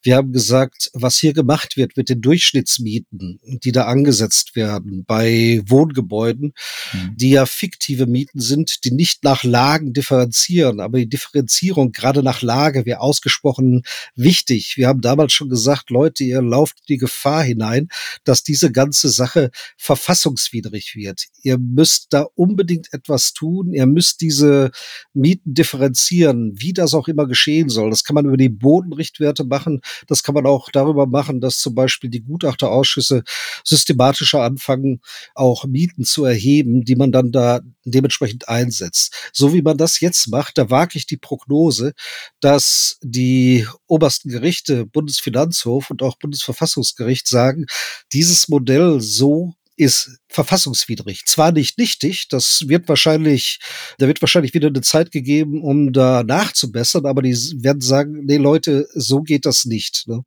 Wir 0.02 0.16
haben 0.16 0.32
gesagt, 0.32 0.90
was 0.92 1.18
hier 1.18 1.34
gemacht 1.34 1.76
wird 1.76 1.96
mit 1.96 2.08
den 2.08 2.20
Durchschnittsmieten, 2.20 3.38
die 3.62 3.72
da 3.72 3.84
angesetzt 3.84 4.56
werden 4.56 5.04
bei 5.06 5.62
Wohngebäuden, 5.66 6.54
mhm. 6.92 7.16
die 7.16 7.30
ja 7.30 7.46
fiktive 7.46 8.06
Mieten 8.06 8.40
sind, 8.40 8.84
die 8.84 8.90
nicht 8.90 9.22
nach 9.22 9.44
Lagen 9.44 9.92
differenzieren. 9.92 10.80
Aber 10.80 10.98
die 10.98 11.08
Differenzierung 11.08 11.92
gerade 11.92 12.24
nach 12.24 12.42
Lage 12.42 12.86
wäre 12.86 13.00
ausgesprochen 13.00 13.82
wichtig. 14.16 14.74
Wir 14.76 14.88
haben 14.88 15.00
damals 15.00 15.32
schon 15.32 15.48
gesagt, 15.48 15.90
Leute, 15.90 16.24
ihr 16.24 16.42
lauft 16.42 16.88
die 16.88 16.96
Gefahr 16.96 17.51
hinein, 17.52 17.88
dass 18.24 18.42
diese 18.42 18.72
ganze 18.72 19.08
Sache 19.08 19.50
verfassungswidrig 19.76 20.94
wird. 20.94 21.26
Ihr 21.42 21.58
müsst 21.58 22.08
da 22.10 22.26
unbedingt 22.34 22.92
etwas 22.92 23.32
tun. 23.32 23.72
Ihr 23.72 23.86
müsst 23.86 24.20
diese 24.20 24.70
Mieten 25.14 25.54
differenzieren, 25.54 26.52
wie 26.56 26.72
das 26.72 26.94
auch 26.94 27.08
immer 27.08 27.26
geschehen 27.26 27.68
soll. 27.68 27.90
Das 27.90 28.04
kann 28.04 28.14
man 28.14 28.26
über 28.26 28.36
die 28.36 28.48
Bodenrichtwerte 28.48 29.44
machen. 29.44 29.80
Das 30.06 30.22
kann 30.22 30.34
man 30.34 30.46
auch 30.46 30.70
darüber 30.70 31.06
machen, 31.06 31.40
dass 31.40 31.58
zum 31.58 31.74
Beispiel 31.74 32.10
die 32.10 32.22
Gutachterausschüsse 32.22 33.22
systematischer 33.64 34.42
anfangen, 34.42 35.00
auch 35.34 35.64
Mieten 35.64 36.04
zu 36.04 36.24
erheben, 36.24 36.84
die 36.84 36.96
man 36.96 37.12
dann 37.12 37.32
da 37.32 37.60
dementsprechend 37.84 38.48
einsetzt. 38.48 39.30
So 39.32 39.52
wie 39.52 39.62
man 39.62 39.76
das 39.76 40.00
jetzt 40.00 40.28
macht, 40.28 40.58
da 40.58 40.70
wage 40.70 40.96
ich 40.98 41.06
die 41.06 41.16
Prognose, 41.16 41.92
dass 42.40 42.98
die 43.02 43.66
obersten 43.86 44.30
Gerichte, 44.30 44.86
Bundesfinanzhof 44.86 45.90
und 45.90 46.02
auch 46.02 46.16
Bundesverfassungsgericht 46.16 47.26
sagen, 47.26 47.41
dieses 48.12 48.48
Modell 48.48 49.00
so 49.00 49.54
ist 49.76 50.18
verfassungswidrig. 50.28 51.24
Zwar 51.26 51.50
nicht 51.52 51.78
nichtig, 51.78 52.28
das 52.28 52.64
wird 52.68 52.88
wahrscheinlich, 52.88 53.58
da 53.98 54.06
wird 54.06 54.20
wahrscheinlich 54.20 54.54
wieder 54.54 54.68
eine 54.68 54.82
Zeit 54.82 55.10
gegeben, 55.10 55.62
um 55.62 55.92
da 55.92 56.22
nachzubessern, 56.22 57.06
aber 57.06 57.22
die 57.22 57.34
werden 57.62 57.80
sagen, 57.80 58.24
nee 58.24 58.36
Leute, 58.36 58.86
so 58.94 59.22
geht 59.22 59.46
das 59.46 59.64
nicht. 59.64 60.04
Ne? 60.06 60.22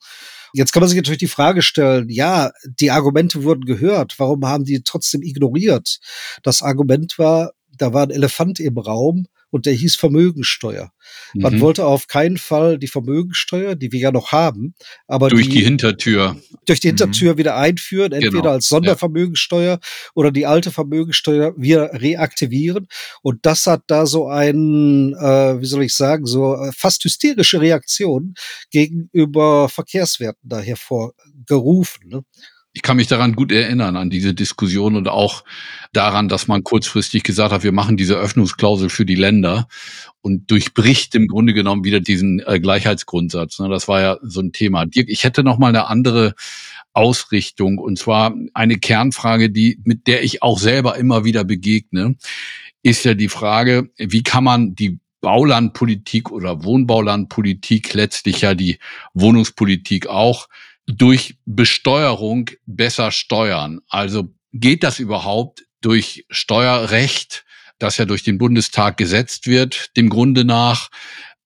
Jetzt 0.53 0.72
kann 0.72 0.81
man 0.81 0.89
sich 0.89 0.98
natürlich 0.98 1.19
die 1.19 1.27
Frage 1.27 1.62
stellen, 1.62 2.10
ja, 2.10 2.51
die 2.65 2.91
Argumente 2.91 3.43
wurden 3.43 3.65
gehört, 3.65 4.15
warum 4.17 4.45
haben 4.45 4.65
die 4.65 4.81
trotzdem 4.84 5.22
ignoriert? 5.22 6.00
Das 6.43 6.62
Argument 6.62 7.17
war, 7.19 7.51
da 7.77 7.93
war 7.93 8.03
ein 8.03 8.12
Elefant 8.12 8.60
im 8.60 8.77
Raum, 8.77 9.27
und 9.55 9.65
der 9.65 9.74
hieß 9.74 9.95
Vermögensteuer. 9.95 10.91
Man 11.33 11.55
mhm. 11.55 11.62
wollte 11.62 11.85
auf 11.85 12.07
keinen 12.07 12.38
Fall 12.38 12.77
die 12.77 12.89
Vermögensteuer, 12.89 13.75
die 13.75 13.93
wir 13.93 14.01
ja 14.01 14.12
noch 14.12 14.33
haben, 14.33 14.75
aber 15.07 15.29
durch 15.29 15.47
die, 15.47 15.59
die 15.59 15.63
Hintertür 15.63 16.35
durch 16.65 16.81
die 16.81 16.89
Hintertür 16.89 17.33
mhm. 17.33 17.38
wieder 17.38 17.55
einführen, 17.55 18.12
entweder 18.12 18.41
genau. 18.41 18.50
als 18.50 18.67
Sondervermögensteuer 18.67 19.79
ja. 19.81 19.89
oder 20.13 20.31
die 20.31 20.45
alte 20.45 20.71
Vermögensteuer 20.71 21.53
wieder 21.55 21.89
reaktivieren. 21.93 22.88
Und 23.21 23.45
das 23.45 23.65
hat 23.65 23.83
da 23.88 24.05
so 24.05 24.27
einen, 24.27 25.13
äh, 25.13 25.62
wie 25.62 25.65
soll 25.65 25.83
ich 25.83 25.95
sagen, 25.95 26.25
so 26.25 26.55
äh, 26.55 26.74
fast 26.75 27.05
hysterische 27.05 27.62
Reaktion 27.62 28.33
gegenüber 28.71 29.69
Verkehrswerten 29.69 30.50
da 30.50 30.59
hervorgerufen. 30.59 32.09
Ne? 32.09 32.25
Ich 32.75 32.82
kann 32.82 32.98
mich 32.98 33.08
daran 33.08 33.34
gut 33.34 33.53
erinnern, 33.53 33.96
an 33.96 34.10
diese 34.10 34.34
Diskussion 34.34 34.98
und 34.98 35.08
auch 35.08 35.46
daran, 35.94 36.27
dass 36.27 36.50
man 36.50 36.65
kurzfristig 36.65 37.24
gesagt 37.24 37.53
hat, 37.53 37.63
wir 37.63 37.72
machen 37.72 37.96
diese 37.96 38.15
Öffnungsklausel 38.15 38.89
für 38.89 39.05
die 39.05 39.15
Länder 39.15 39.70
und 40.20 40.51
durchbricht 40.51 41.15
im 41.15 41.29
Grunde 41.29 41.53
genommen 41.53 41.86
wieder 41.86 42.01
diesen 42.01 42.41
äh, 42.46 42.60
Gleichheitsgrundsatz. 42.60 43.60
Ne? 43.60 43.70
Das 43.70 43.88
war 43.88 44.01
ja 44.01 44.17
so 44.22 44.41
ein 44.41 44.51
Thema. 44.51 44.86
Dirk, 44.86 45.08
ich 45.08 45.24
hätte 45.24 45.41
noch 45.41 45.58
mal 45.58 45.70
eine 45.70 45.88
andere 45.88 46.36
Ausrichtung 46.91 47.77
und 47.77 47.98
zwar 47.98 48.36
eine 48.53 48.77
Kernfrage, 48.77 49.50
die 49.50 49.79
mit 49.86 50.05
der 50.08 50.25
ich 50.25 50.44
auch 50.44 50.60
selber 50.60 50.98
immer 50.98 51.24
wieder 51.24 51.46
begegne, 51.46 52.17
ist 52.84 53.05
ja 53.05 53.13
die 53.13 53.29
Frage, 53.29 53.89
wie 53.98 54.22
kann 54.22 54.44
man 54.44 54.75
die 54.75 55.00
Baulandpolitik 55.22 56.29
oder 56.29 56.65
Wohnbaulandpolitik, 56.65 57.94
letztlich 57.94 58.41
ja 58.41 58.53
die 58.53 58.79
Wohnungspolitik 59.13 60.08
auch 60.08 60.50
durch 60.87 61.35
Besteuerung 61.45 62.49
besser 62.65 63.11
steuern? 63.11 63.81
Also 63.89 64.33
geht 64.53 64.83
das 64.83 64.99
überhaupt 64.99 65.65
durch 65.81 66.25
Steuerrecht 66.29 67.45
das 67.79 67.97
ja 67.97 68.05
durch 68.05 68.21
den 68.23 68.37
Bundestag 68.37 68.95
gesetzt 68.97 69.47
wird, 69.47 69.95
dem 69.97 70.09
Grunde 70.09 70.45
nach 70.45 70.89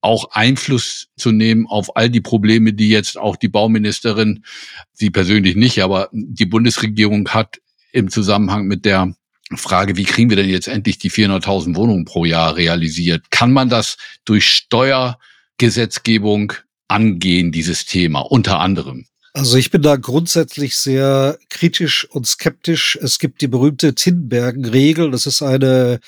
auch 0.02 0.30
Einfluss 0.32 1.08
zu 1.16 1.30
nehmen 1.30 1.66
auf 1.66 1.94
all 1.96 2.08
die 2.08 2.22
Probleme, 2.22 2.72
die 2.72 2.88
jetzt 2.88 3.18
auch 3.18 3.36
die 3.36 3.48
Bauministerin, 3.48 4.44
sie 4.92 5.10
persönlich 5.10 5.56
nicht, 5.56 5.82
aber 5.82 6.08
die 6.12 6.46
Bundesregierung 6.46 7.28
hat 7.28 7.60
im 7.92 8.08
Zusammenhang 8.08 8.66
mit 8.66 8.86
der 8.86 9.14
Frage, 9.56 9.96
wie 9.96 10.04
kriegen 10.04 10.30
wir 10.30 10.36
denn 10.36 10.48
jetzt 10.48 10.68
endlich 10.68 10.96
die 10.98 11.10
400.000 11.10 11.74
Wohnungen 11.76 12.06
pro 12.06 12.24
Jahr 12.24 12.56
realisiert? 12.56 13.30
Kann 13.30 13.52
man 13.52 13.68
das 13.68 13.98
durch 14.24 14.48
Steuergesetzgebung 14.48 16.54
angehen, 16.88 17.52
dieses 17.52 17.84
Thema, 17.84 18.20
unter 18.20 18.60
anderem? 18.60 19.04
Also 19.32 19.56
ich 19.56 19.70
bin 19.70 19.82
da 19.82 19.96
grundsätzlich 19.96 20.76
sehr 20.76 21.38
kritisch 21.48 22.04
und 22.10 22.26
skeptisch. 22.26 22.98
Es 23.00 23.18
gibt 23.18 23.40
die 23.40 23.48
berühmte 23.48 23.94
Tinbergen-Regel. 23.94 25.10
Das 25.12 25.26
ist 25.26 25.42
eine 25.42 26.00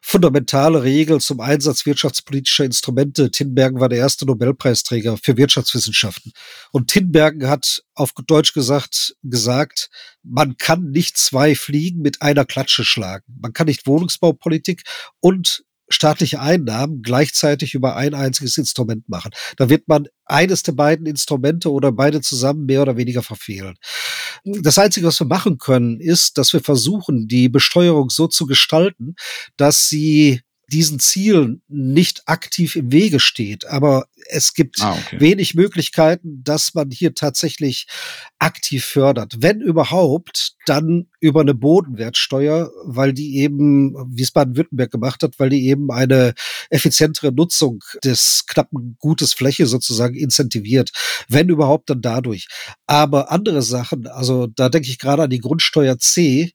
fundamentale 0.00 0.84
Regel 0.84 1.20
zum 1.20 1.40
Einsatz 1.40 1.84
wirtschaftspolitischer 1.84 2.64
Instrumente. 2.64 3.30
Tinbergen 3.30 3.80
war 3.80 3.88
der 3.88 3.98
erste 3.98 4.26
Nobelpreisträger 4.26 5.18
für 5.20 5.36
Wirtschaftswissenschaften. 5.36 6.32
Und 6.72 6.88
Tinbergen 6.88 7.48
hat 7.48 7.82
auf 7.94 8.12
Deutsch 8.26 8.52
gesagt, 8.52 9.16
gesagt, 9.22 9.90
man 10.22 10.56
kann 10.56 10.90
nicht 10.90 11.18
zwei 11.18 11.54
Fliegen 11.56 12.00
mit 12.00 12.22
einer 12.22 12.44
Klatsche 12.44 12.84
schlagen. 12.84 13.24
Man 13.40 13.52
kann 13.52 13.66
nicht 13.66 13.86
Wohnungsbaupolitik 13.86 14.82
und 15.20 15.64
staatliche 15.88 16.40
Einnahmen 16.40 17.02
gleichzeitig 17.02 17.74
über 17.74 17.96
ein 17.96 18.14
einziges 18.14 18.58
Instrument 18.58 19.08
machen. 19.08 19.30
Da 19.56 19.68
wird 19.68 19.88
man 19.88 20.08
eines 20.24 20.62
der 20.62 20.72
beiden 20.72 21.06
Instrumente 21.06 21.70
oder 21.72 21.92
beide 21.92 22.20
zusammen 22.20 22.66
mehr 22.66 22.82
oder 22.82 22.96
weniger 22.96 23.22
verfehlen. 23.22 23.76
Das 24.44 24.78
Einzige, 24.78 25.06
was 25.06 25.20
wir 25.20 25.26
machen 25.26 25.58
können, 25.58 26.00
ist, 26.00 26.38
dass 26.38 26.52
wir 26.52 26.60
versuchen, 26.60 27.28
die 27.28 27.48
Besteuerung 27.48 28.10
so 28.10 28.26
zu 28.26 28.46
gestalten, 28.46 29.14
dass 29.56 29.88
sie 29.88 30.40
diesen 30.70 30.98
Zielen 30.98 31.62
nicht 31.68 32.22
aktiv 32.26 32.76
im 32.76 32.92
Wege 32.92 33.20
steht. 33.20 33.66
Aber 33.66 34.06
es 34.28 34.52
gibt 34.52 34.76
ah, 34.80 34.92
okay. 34.92 35.20
wenig 35.20 35.54
Möglichkeiten, 35.54 36.42
dass 36.44 36.74
man 36.74 36.90
hier 36.90 37.14
tatsächlich 37.14 37.86
aktiv 38.38 38.84
fördert. 38.84 39.36
Wenn 39.38 39.60
überhaupt, 39.60 40.56
dann 40.66 41.06
über 41.20 41.40
eine 41.40 41.54
Bodenwertsteuer, 41.54 42.70
weil 42.84 43.14
die 43.14 43.38
eben, 43.38 43.94
wie 44.14 44.22
es 44.22 44.30
Baden-Württemberg 44.30 44.90
gemacht 44.90 45.22
hat, 45.22 45.38
weil 45.38 45.48
die 45.48 45.66
eben 45.66 45.90
eine 45.90 46.34
effizientere 46.68 47.32
Nutzung 47.32 47.82
des 48.04 48.44
knappen 48.46 48.96
Gutes 48.98 49.32
Fläche 49.32 49.66
sozusagen 49.66 50.14
incentiviert. 50.14 50.90
Wenn 51.28 51.48
überhaupt, 51.48 51.88
dann 51.88 52.02
dadurch. 52.02 52.46
Aber 52.86 53.32
andere 53.32 53.62
Sachen, 53.62 54.06
also 54.06 54.46
da 54.46 54.68
denke 54.68 54.88
ich 54.88 54.98
gerade 54.98 55.22
an 55.22 55.30
die 55.30 55.40
Grundsteuer 55.40 55.98
C, 55.98 56.52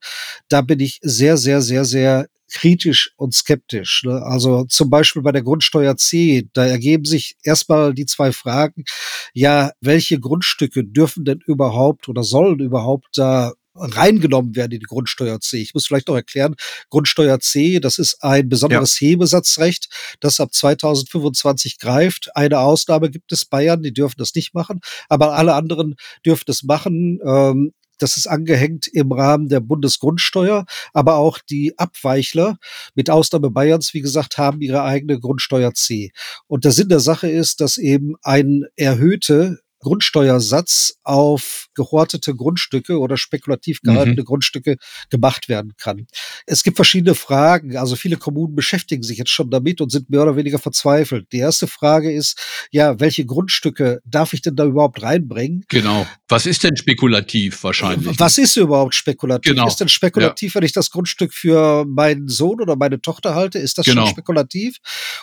da 0.49 0.61
bin 0.61 0.79
ich 0.79 0.99
sehr, 1.01 1.37
sehr, 1.37 1.61
sehr, 1.61 1.85
sehr 1.85 2.27
kritisch 2.53 3.11
und 3.17 3.33
skeptisch. 3.33 4.03
Ne? 4.05 4.21
Also 4.23 4.65
zum 4.65 4.89
Beispiel 4.89 5.21
bei 5.21 5.31
der 5.31 5.43
Grundsteuer 5.43 5.97
C, 5.97 6.47
da 6.53 6.65
ergeben 6.65 7.05
sich 7.05 7.35
erstmal 7.43 7.93
die 7.93 8.05
zwei 8.05 8.31
Fragen, 8.31 8.85
ja, 9.33 9.71
welche 9.81 10.19
Grundstücke 10.19 10.83
dürfen 10.83 11.25
denn 11.25 11.39
überhaupt 11.45 12.07
oder 12.07 12.23
sollen 12.23 12.59
überhaupt 12.59 13.07
da 13.13 13.53
reingenommen 13.75 14.55
werden 14.55 14.73
in 14.73 14.79
die 14.81 14.85
Grundsteuer 14.85 15.39
C. 15.39 15.57
Ich 15.57 15.73
muss 15.73 15.87
vielleicht 15.87 16.07
noch 16.07 16.15
erklären, 16.15 16.55
Grundsteuer 16.89 17.39
C, 17.39 17.79
das 17.79 17.97
ist 17.97 18.23
ein 18.23 18.47
besonderes 18.47 18.99
ja. 18.99 19.07
Hebesatzrecht, 19.07 19.89
das 20.19 20.39
ab 20.39 20.53
2025 20.53 21.79
greift. 21.79 22.29
Eine 22.35 22.59
Ausnahme 22.59 23.09
gibt 23.09 23.31
es 23.31 23.45
Bayern, 23.45 23.81
die 23.81 23.93
dürfen 23.93 24.15
das 24.17 24.35
nicht 24.35 24.53
machen, 24.53 24.79
aber 25.09 25.33
alle 25.33 25.55
anderen 25.55 25.95
dürfen 26.25 26.43
das 26.45 26.63
machen. 26.63 27.19
Ähm, 27.25 27.73
das 27.99 28.17
ist 28.17 28.27
angehängt 28.27 28.87
im 28.87 29.11
Rahmen 29.11 29.49
der 29.49 29.59
Bundesgrundsteuer, 29.59 30.65
aber 30.93 31.15
auch 31.15 31.39
die 31.39 31.77
Abweichler, 31.77 32.57
mit 32.95 33.09
Ausnahme 33.09 33.49
Bayerns, 33.49 33.93
wie 33.93 34.01
gesagt, 34.01 34.37
haben 34.37 34.61
ihre 34.61 34.83
eigene 34.83 35.19
Grundsteuer 35.19 35.73
C. 35.73 36.11
Und 36.47 36.65
der 36.65 36.71
Sinn 36.71 36.89
der 36.89 36.99
Sache 36.99 37.29
ist, 37.29 37.61
dass 37.61 37.77
eben 37.77 38.15
ein 38.21 38.65
erhöhte 38.75 39.59
Grundsteuersatz 39.83 40.95
auf 41.03 41.67
gehortete 41.75 42.35
Grundstücke 42.35 42.99
oder 42.99 43.17
spekulativ 43.17 43.81
gehaltene 43.81 44.21
mhm. 44.21 44.25
Grundstücke 44.25 44.77
gemacht 45.09 45.49
werden 45.49 45.73
kann. 45.77 46.07
Es 46.45 46.63
gibt 46.63 46.77
verschiedene 46.77 47.15
Fragen. 47.15 47.77
Also 47.77 47.95
viele 47.95 48.17
Kommunen 48.17 48.55
beschäftigen 48.55 49.03
sich 49.03 49.17
jetzt 49.17 49.29
schon 49.29 49.49
damit 49.51 49.81
und 49.81 49.91
sind 49.91 50.09
mehr 50.09 50.23
oder 50.23 50.35
weniger 50.35 50.59
verzweifelt. 50.59 51.27
Die 51.31 51.37
erste 51.37 51.67
Frage 51.67 52.11
ist, 52.11 52.39
ja, 52.71 52.99
welche 52.99 53.25
Grundstücke 53.25 54.01
darf 54.05 54.33
ich 54.33 54.41
denn 54.41 54.55
da 54.55 54.65
überhaupt 54.65 55.03
reinbringen? 55.03 55.65
Genau. 55.67 56.07
Was 56.27 56.45
ist 56.45 56.63
denn 56.63 56.75
spekulativ 56.77 57.63
wahrscheinlich? 57.63 58.19
Was 58.19 58.37
ist 58.37 58.55
überhaupt 58.55 58.95
spekulativ? 58.95 59.51
Genau. 59.51 59.67
Ist 59.67 59.79
denn 59.79 59.89
spekulativ, 59.89 60.53
ja. 60.53 60.59
wenn 60.59 60.65
ich 60.65 60.71
das 60.71 60.89
Grundstück 60.89 61.33
für 61.33 61.85
meinen 61.85 62.27
Sohn 62.27 62.61
oder 62.61 62.75
meine 62.75 63.01
Tochter 63.01 63.35
halte? 63.35 63.59
Ist 63.59 63.77
das 63.77 63.85
genau. 63.85 64.01
schon 64.01 64.11
spekulativ? 64.11 64.77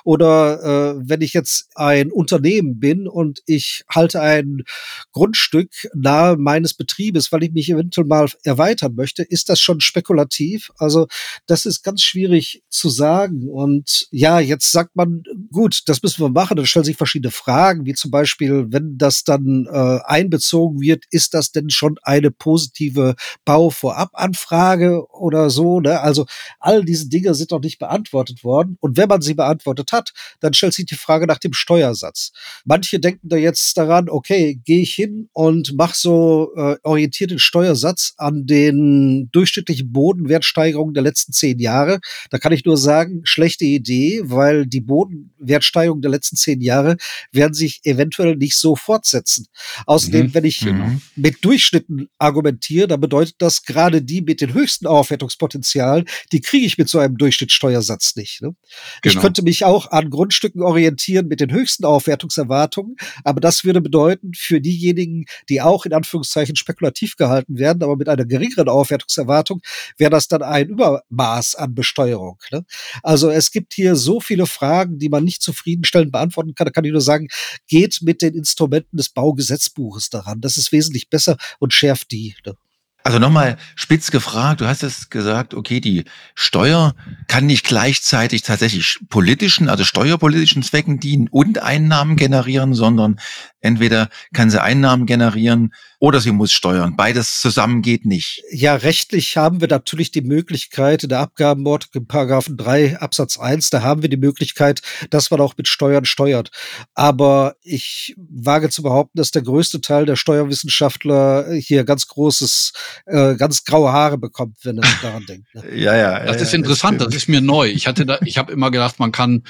Oder 0.05 0.97
äh, 0.99 1.03
wenn 1.05 1.23
ich 1.23 1.33
jetzt 1.33 1.69
ein 1.75 2.13
Unternehmen 2.13 2.79
bin 2.79 3.09
und 3.09 3.43
ich 3.47 3.85
halte 3.89 4.21
ein 4.21 4.50
ein 4.57 4.65
Grundstück 5.13 5.71
nahe 5.95 6.37
meines 6.37 6.75
Betriebes, 6.75 7.33
weil 7.33 7.43
ich 7.45 7.53
mich 7.53 7.71
eventuell 7.71 8.07
mal 8.07 8.29
erweitern 8.45 8.95
möchte, 8.95 9.23
ist 9.23 9.49
das 9.49 9.61
schon 9.61 9.81
spekulativ? 9.81 10.71
Also 10.79 11.07
das 11.47 11.67
ist 11.67 11.83
ganz 11.83 12.03
schwierig 12.03 12.63
zu 12.69 12.89
sagen. 12.89 13.49
Und 13.49 14.09
ja, 14.11 14.41
jetzt 14.41 14.73
sagt 14.73 14.97
man, 14.97 15.23
gut, 15.53 15.83
das 15.87 16.03
müssen 16.03 16.23
wir 16.23 16.31
machen. 16.31 16.57
Dann 16.57 16.67
stellen 16.67 16.85
sich 16.85 16.97
verschiedene 16.97 17.31
Fragen, 17.31 17.87
wie 17.87 17.95
zum 17.95 18.11
Beispiel, 18.11 18.67
wenn 18.71 18.99
das 18.99 19.25
dann 19.25 19.67
äh, 19.71 19.99
einbezogen 20.05 20.81
wird, 20.81 21.05
ist 21.11 21.35
das 21.35 21.53
denn 21.53 21.71
schon 21.71 21.97
eine 22.03 22.31
positive 22.31 23.15
Bauvorabanfrage 23.45 25.07
oder 25.11 25.51
so? 25.51 25.81
Ne? 25.81 26.01
Also 26.01 26.27
all 26.59 26.85
diese 26.85 27.09
Dinge 27.09 27.35
sind 27.35 27.51
noch 27.51 27.61
nicht 27.61 27.79
beantwortet 27.79 28.45
worden. 28.45 28.77
Und 28.81 28.97
wenn 28.97 29.09
man 29.09 29.23
sie 29.23 29.35
beantwortet 29.35 29.93
hat, 29.93 30.13
dann 30.41 30.55
stellt 30.55 30.75
sich 30.75 30.87
die 30.87 30.95
Frage 30.95 31.27
nach 31.27 31.39
dem 31.39 31.53
Steuersatz. 31.53 32.33
Manche 32.65 33.01
denken 33.01 33.29
da 33.29 33.37
jetzt 33.37 33.77
daran, 33.77 34.09
okay, 34.09 34.40
okay, 34.41 34.61
gehe 34.65 34.83
ich 34.83 34.95
hin 34.95 35.29
und 35.33 35.75
mache 35.77 35.95
so 35.97 36.53
äh, 36.57 36.77
orientiert 36.83 37.31
den 37.31 37.39
Steuersatz 37.39 38.15
an 38.17 38.47
den 38.47 39.29
durchschnittlichen 39.33 39.93
Bodenwertsteigerungen 39.93 40.95
der 40.95 41.03
letzten 41.03 41.33
zehn 41.33 41.59
Jahre. 41.59 42.01
Da 42.31 42.39
kann 42.39 42.53
ich 42.53 42.65
nur 42.65 42.77
sagen, 42.77 43.21
schlechte 43.25 43.65
Idee, 43.65 44.21
weil 44.25 44.67
die 44.67 44.81
Bodenwertsteigerungen 44.81 46.03
der 46.03 46.11
letzten 46.11 46.37
zehn 46.37 46.61
Jahre 46.61 46.97
werden 47.33 47.55
sich 47.55 47.81
eventuell 47.85 48.37
nicht 48.37 48.57
so 48.57 48.77
fortsetzen. 48.77 49.47
Außerdem, 49.87 50.27
mhm. 50.27 50.35
wenn 50.35 50.45
ich 50.45 50.63
mhm. 50.63 51.03
mit 51.17 51.45
Durchschnitten 51.45 52.09
argumentiere, 52.19 52.89
dann 52.89 53.01
bedeutet 53.01 53.37
das 53.39 53.63
gerade 53.63 54.03
die 54.03 54.23
mit 54.23 54.41
den 54.41 54.55
höchsten 54.55 54.87
Aufwertungspotenzialen, 54.87 56.07
die 56.33 56.41
kriege 56.41 56.67
ich 56.67 56.79
mit 56.79 56.89
so 56.89 56.99
einem 56.99 57.17
Durchschnittssteuersatz 57.17 58.17
nicht. 58.17 58.43
Ne? 58.43 58.55
Genau. 59.03 59.15
Ich 59.15 59.21
könnte 59.21 59.43
mich 59.43 59.65
auch 59.65 59.91
an 59.91 60.11
Grundstücken 60.11 60.63
orientieren 60.63 61.29
mit 61.29 61.41
den 61.41 61.53
höchsten 61.53 61.85
Aufwertungserwartungen, 61.85 62.97
aber 63.25 63.41
das 63.41 63.65
würde 63.65 63.81
bedeuten, 63.81 64.30
für 64.37 64.61
diejenigen, 64.61 65.25
die 65.49 65.61
auch 65.61 65.85
in 65.87 65.93
Anführungszeichen 65.93 66.57
spekulativ 66.57 67.17
gehalten 67.17 67.59
werden, 67.59 67.83
aber 67.83 67.97
mit 67.97 68.09
einer 68.09 68.25
geringeren 68.25 68.69
Aufwertungserwartung, 68.69 69.63
wäre 69.97 70.11
das 70.11 70.29
dann 70.29 70.43
ein 70.43 70.69
Übermaß 70.69 71.55
an 71.55 71.75
Besteuerung. 71.75 72.39
Ne? 72.51 72.65
Also 73.03 73.31
es 73.31 73.51
gibt 73.51 73.75
hier 73.75 73.97
so 73.97 74.21
viele 74.21 74.47
Fragen, 74.47 74.99
die 74.99 75.09
man 75.09 75.25
nicht 75.25 75.43
zufriedenstellend 75.43 76.13
beantworten 76.13 76.55
kann. 76.55 76.67
Da 76.67 76.71
kann 76.71 76.85
ich 76.85 76.93
nur 76.93 77.01
sagen, 77.01 77.29
geht 77.69 78.01
mit 78.03 78.23
den 78.23 78.35
Instrumenten 78.35 78.97
des 78.97 79.11
Baugesetzbuches 79.11 80.11
daran. 80.11 80.41
Das 80.41 80.57
ist 80.57 80.73
wesentlich 80.73 81.09
besser 81.09 81.37
und 81.59 81.73
schärft 81.73 82.11
die. 82.11 82.35
Ne? 82.47 82.55
Also 83.03 83.19
nochmal 83.19 83.57
spitz 83.77 84.11
gefragt, 84.11 84.61
du 84.61 84.67
hast 84.67 84.83
es 84.83 85.09
gesagt, 85.09 85.55
okay, 85.55 85.81
die 85.81 86.05
Steuer 86.35 86.95
kann 87.29 87.47
nicht 87.47 87.65
gleichzeitig 87.65 88.43
tatsächlich 88.43 88.99
politischen, 89.09 89.71
also 89.71 89.85
steuerpolitischen 89.85 90.63
Zwecken 90.63 91.01
dienen 91.01 91.29
und 91.29 91.63
Einnahmen 91.63 92.17
generieren, 92.17 92.75
sondern 92.75 93.19
Entweder 93.61 94.09
kann 94.33 94.51
sie 94.51 94.63
Einnahmen 94.63 95.07
generieren 95.07 95.73
oder 95.99 96.21
sie 96.21 96.33
muss 96.33 96.53
steuern. 96.53 96.97
Beides 96.97 97.41
zusammen 97.41 97.83
geht 97.83 98.07
nicht. 98.07 98.43
Ja, 98.51 98.75
rechtlich 98.75 99.37
haben 99.37 99.61
wir 99.61 99.69
natürlich 99.69 100.11
die 100.11 100.23
Möglichkeit, 100.23 101.03
in 101.03 101.11
der 101.11 101.19
Abgabenmord 101.19 101.89
in 101.93 102.07
Paragraphen 102.07 102.57
3 102.57 102.99
Absatz 102.99 103.39
1, 103.39 103.69
da 103.69 103.83
haben 103.83 104.01
wir 104.01 104.09
die 104.09 104.17
Möglichkeit, 104.17 104.81
dass 105.11 105.31
man 105.31 105.41
auch 105.41 105.59
mit 105.59 105.69
Steuern 105.69 106.07
steuert. 106.07 106.51
Aber 106.95 107.57
ich 107.63 108.15
wage 108.17 108.71
zu 108.71 108.83
behaupten, 108.83 109.19
dass 109.19 109.31
der 109.31 109.43
größte 109.43 109.83
Teil 109.83 110.07
der 110.07 110.17
Steuerwissenschaftler 110.17 111.53
hier 111.53 111.85
ganz 111.85 112.09
großes, 112.09 112.73
äh, 113.05 113.35
ganz 113.35 113.65
graue 113.65 113.93
Haare 113.93 114.17
bekommt, 114.17 114.57
wenn 114.63 114.79
er 114.79 114.89
daran 115.03 115.27
denkt. 115.27 115.55
Ne? 115.55 115.65
Ja, 115.75 115.95
ja. 115.97 116.25
Das 116.25 116.41
ist 116.41 116.55
interessant, 116.55 117.03
das 117.03 117.15
ist 117.15 117.29
mir 117.29 117.43
neu. 117.43 117.69
Ich 117.69 117.87
hatte 117.87 118.07
da, 118.07 118.19
ich 118.25 118.39
habe 118.39 118.53
immer 118.53 118.71
gedacht, 118.71 118.99
man 118.99 119.13
kann 119.13 119.43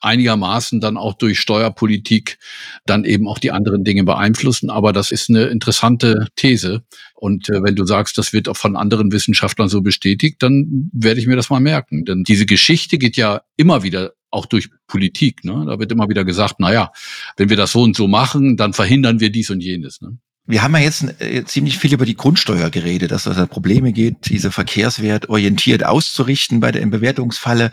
einigermaßen 0.00 0.80
dann 0.80 0.98
auch 0.98 1.14
durch 1.14 1.40
Steuerpolitik 1.40 2.38
dann 2.84 3.04
eben 3.04 3.26
auch 3.26 3.38
die 3.38 3.52
anderen 3.54 3.84
Dinge 3.84 4.04
beeinflussen. 4.04 4.70
Aber 4.70 4.92
das 4.92 5.10
ist 5.10 5.30
eine 5.30 5.44
interessante 5.44 6.26
These. 6.36 6.82
Und 7.14 7.48
äh, 7.48 7.62
wenn 7.62 7.76
du 7.76 7.86
sagst, 7.86 8.18
das 8.18 8.32
wird 8.32 8.48
auch 8.48 8.56
von 8.56 8.76
anderen 8.76 9.12
Wissenschaftlern 9.12 9.68
so 9.68 9.80
bestätigt, 9.80 10.42
dann 10.42 10.90
werde 10.92 11.20
ich 11.20 11.26
mir 11.26 11.36
das 11.36 11.50
mal 11.50 11.60
merken. 11.60 12.04
Denn 12.04 12.24
diese 12.24 12.46
Geschichte 12.46 12.98
geht 12.98 13.16
ja 13.16 13.42
immer 13.56 13.82
wieder 13.82 14.12
auch 14.30 14.46
durch 14.46 14.68
Politik. 14.86 15.44
Ne? 15.44 15.64
Da 15.66 15.78
wird 15.78 15.92
immer 15.92 16.08
wieder 16.08 16.24
gesagt, 16.24 16.56
na 16.58 16.72
ja, 16.72 16.92
wenn 17.36 17.48
wir 17.48 17.56
das 17.56 17.72
so 17.72 17.82
und 17.82 17.96
so 17.96 18.08
machen, 18.08 18.56
dann 18.56 18.72
verhindern 18.72 19.20
wir 19.20 19.30
dies 19.30 19.50
und 19.50 19.60
jenes. 19.60 20.00
Ne? 20.00 20.18
Wir 20.46 20.62
haben 20.62 20.74
ja 20.74 20.82
jetzt 20.82 21.22
äh, 21.22 21.42
ziemlich 21.46 21.78
viel 21.78 21.94
über 21.94 22.04
die 22.04 22.16
Grundsteuer 22.16 22.68
geredet, 22.68 23.12
dass 23.12 23.24
es 23.24 23.36
da 23.36 23.46
Probleme 23.46 23.92
gibt, 23.92 24.28
diese 24.28 24.50
Verkehrswert 24.50 25.30
orientiert 25.30 25.84
auszurichten 25.84 26.60
bei 26.60 26.70
der 26.70 26.84
Bewertungsfalle. 26.84 27.70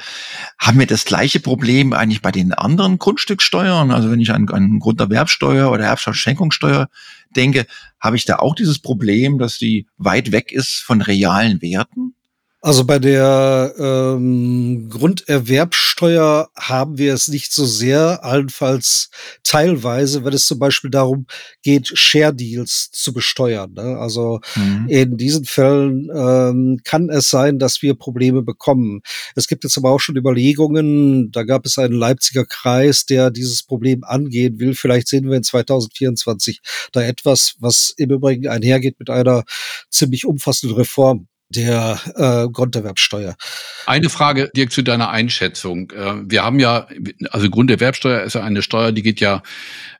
Haben 0.57 0.79
wir 0.79 0.88
das 0.88 1.03
gleiche 1.03 1.41
Problem 1.41 1.91
eigentlich 1.91 2.21
bei 2.21 2.31
den 2.31 2.53
anderen 2.53 2.97
Grundstücksteuern? 2.97 3.91
Also 3.91 4.10
wenn 4.10 4.21
ich 4.21 4.31
an, 4.31 4.47
an 4.47 4.79
Grunderwerbsteuer 4.79 5.69
oder 5.69 5.84
Erbschaftsschenkungssteuer 5.84 6.88
denke, 7.36 7.67
habe 7.99 8.15
ich 8.15 8.23
da 8.23 8.38
auch 8.38 8.55
dieses 8.55 8.79
Problem, 8.79 9.38
dass 9.38 9.57
die 9.57 9.86
weit 9.97 10.31
weg 10.31 10.53
ist 10.53 10.81
von 10.86 11.01
realen 11.01 11.62
Werten? 11.62 12.15
Also 12.63 12.86
bei 12.86 13.00
der 13.00 13.74
ähm, 13.80 14.88
Grunderwerbsteuer 14.88 16.47
haben 16.56 17.00
wir 17.00 17.15
es 17.15 17.28
nicht 17.28 17.52
so 17.52 17.65
sehr, 17.65 18.24
allenfalls 18.24 19.10
teilweise, 19.43 20.24
wenn 20.24 20.34
es 20.34 20.45
zum 20.45 20.60
Beispiel 20.60 20.91
darum 20.91 21.26
geht, 21.63 21.88
Share 21.97 22.36
Deals 22.36 22.91
zu 22.91 23.13
besteuern. 23.13 23.74
Ne? 23.74 23.97
Also 23.97 24.41
mhm. 24.56 24.86
in 24.89 25.17
diesen 25.17 25.45
Fällen 25.45 26.10
ähm, 26.15 26.80
kann 26.84 27.10
es 27.10 27.32
sein, 27.32 27.58
dass 27.58 27.82
wir 27.82 27.95
Probleme 27.95 28.43
bekommen. 28.43 29.02
Es 29.36 29.47
gibt 29.47 29.63
jetzt 29.63 29.80
aber 29.80 29.89
auch 29.89 30.00
schon 30.00 30.15
Überlegungen, 30.15 31.32
da 31.32 31.41
gab 31.41 31.65
es 31.65 31.80
einen 31.80 31.95
Leipziger 31.95 32.45
Kreis, 32.45 33.08
der 33.08 33.32
dieses 33.32 33.63
Problem 33.63 34.04
angehen 34.04 34.60
will. 34.60 34.76
Vielleicht 34.76 35.08
sehen 35.08 35.28
wir 35.28 35.38
in 35.38 35.43
2024 35.43 36.62
da 36.91 37.02
etwas, 37.02 37.56
was 37.58 37.91
im 37.97 38.12
Übrigen 38.12 38.47
einhergeht 38.47 39.00
mit 39.00 39.10
einer 39.10 39.45
ziemlich 39.89 40.28
umfassenden 40.28 40.78
Reform 40.78 41.28
der 41.52 42.00
äh, 42.16 42.50
Grunderwerbsteuer. 42.52 43.36
Eine 43.86 44.10
Frage, 44.10 44.50
Dirk, 44.56 44.72
zu 44.72 44.82
deiner 44.82 45.10
Einschätzung. 45.10 45.92
Äh, 45.92 46.16
wir 46.26 46.44
haben 46.44 46.60
ja, 46.60 46.88
also 47.30 47.50
Grunderwerbsteuer 47.50 48.24
ist 48.24 48.36
ja 48.36 48.44
eine 48.44 48.62
Steuer, 48.62 48.92
die 48.92 49.02
geht 49.02 49.20
ja, 49.20 49.44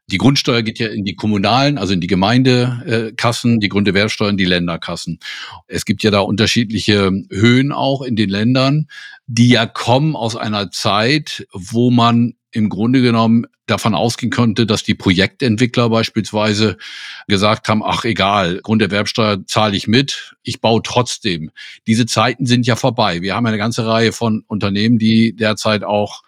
die 0.08 0.18
Grundsteuer 0.18 0.62
geht 0.62 0.80
ja 0.80 0.88
in 0.88 1.06
die 1.06 1.16
kommunalen, 1.16 1.78
also 1.78 1.94
in 1.94 2.02
die 2.02 2.08
Gemeindekassen, 2.08 3.60
die 3.60 3.70
Grunderwerbsteuer 3.70 4.30
in 4.30 4.38
die 4.38 4.46
Länderkassen. 4.46 5.20
Es 5.68 5.86
gibt 5.86 6.04
ja 6.04 6.12
da 6.12 6.20
unterschiedliche 6.20 7.12
Höhen 7.30 7.72
auch 7.72 8.02
in 8.02 8.16
den 8.16 8.30
Ländern, 8.30 8.88
die 9.28 9.50
ja 9.50 9.66
kommen 9.66 10.16
aus 10.16 10.36
einer 10.36 10.72
Zeit, 10.72 11.46
wo 11.54 11.92
man 11.92 12.34
im 12.52 12.70
Grunde 12.70 13.02
genommen 13.02 13.46
davon 13.66 13.96
ausgehen 13.96 14.32
konnte, 14.32 14.66
dass 14.66 14.84
die 14.84 14.96
Projektentwickler 14.96 15.90
beispielsweise 15.90 16.78
gesagt 17.28 17.70
haben, 17.70 17.82
ach 17.84 18.04
egal, 18.04 18.60
Grunderwerbsteuer 18.62 19.46
zahle 19.46 19.78
ich 19.78 19.88
mit, 19.88 20.36
ich 20.44 20.62
baue 20.62 20.82
trotzdem. 20.84 21.52
Diese 21.88 22.06
Zeiten 22.06 22.46
sind 22.46 22.68
ja 22.68 22.76
vorbei. 22.76 23.22
Wir 23.22 23.36
haben 23.36 23.46
eine 23.46 23.58
ganze 23.58 23.86
Reihe 23.86 24.12
von 24.12 24.44
Unternehmen, 24.48 24.98
die 24.98 25.36
derzeit 25.36 25.84
auch 25.84 26.24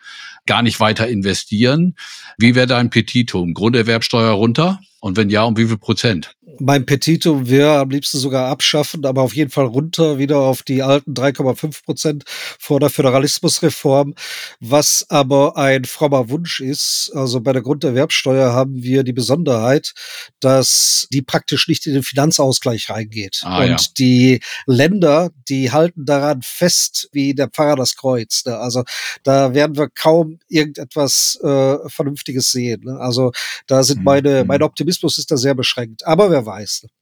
gar 0.46 0.62
nicht 0.62 0.80
weiter 0.80 1.08
investieren. 1.08 1.96
Wie 2.38 2.56
wäre 2.56 2.68
dein 2.68 2.90
Petitum? 2.90 3.54
Grunderwerbsteuer 3.54 4.32
runter? 4.32 4.80
Und 5.00 5.18
wenn 5.18 5.30
ja, 5.30 5.44
um 5.44 5.58
wie 5.58 5.68
viel 5.68 5.78
Prozent? 5.78 6.36
Mein 6.60 6.86
Petitum 6.86 7.50
wäre 7.50 7.80
am 7.80 7.90
liebsten 7.90 8.20
sogar 8.20 8.50
abschaffen, 8.50 9.06
aber 9.06 9.22
auf 9.22 9.36
jeden 9.36 9.50
Fall 9.50 9.66
runter 9.66 10.20
wieder 10.20 10.40
auf 10.40 10.62
die 10.62 10.84
alten 10.84 11.14
3,5 11.14 11.84
Prozent 11.84 12.24
vor 12.60 12.80
der 12.80 12.90
Föderalismusreform, 12.90 14.14
was 14.60 15.06
aber 15.10 15.58
ein 15.58 15.86
frommer 15.86 16.30
Wunsch 16.30 16.60
ist. 16.60 17.12
Also 17.16 17.42
bei 17.42 17.54
der 17.54 17.64
Grunderwerbsteuer 17.64 18.54
haben 18.54 18.84
wir 18.84 19.04
die 19.04 19.14
Besonderheit, 19.14 19.94
dass 20.40 21.08
die 21.12 21.22
praktisch 21.22 21.68
nicht 21.68 21.88
in 21.88 21.94
den 21.94 22.04
Finanzausgleich 22.04 22.90
reingeht. 22.90 23.42
Ah, 23.44 23.64
Und 23.64 23.70
ja. 23.70 23.78
die 23.98 24.40
Länder, 24.68 25.32
die 25.50 25.72
halten 25.72 26.06
daran 26.06 26.42
fest, 26.44 27.10
wie 27.14 27.34
der 27.34 27.48
Pfarrer 27.48 27.78
das 27.78 27.96
Kreuz. 27.96 28.44
Ne? 28.46 28.58
Also 28.58 28.84
da 29.24 29.54
werden 29.54 29.76
wir 29.76 29.90
kaum 29.90 30.40
irgendetwas 30.50 31.40
äh, 31.44 31.78
Vernünftiges 31.90 32.52
sehen. 32.52 32.82
Ne? 32.84 33.00
Also 33.00 33.32
da 33.66 33.84
sind 33.84 34.04
meine, 34.04 34.44
mhm. 34.44 34.48
mein 34.48 34.62
Optimismus 34.62 35.18
ist 35.18 35.32
da 35.32 35.38
sehr 35.38 35.56
beschränkt. 35.56 36.06
Aber 36.06 36.30
wer 36.30 36.44
weiß. 36.46 36.53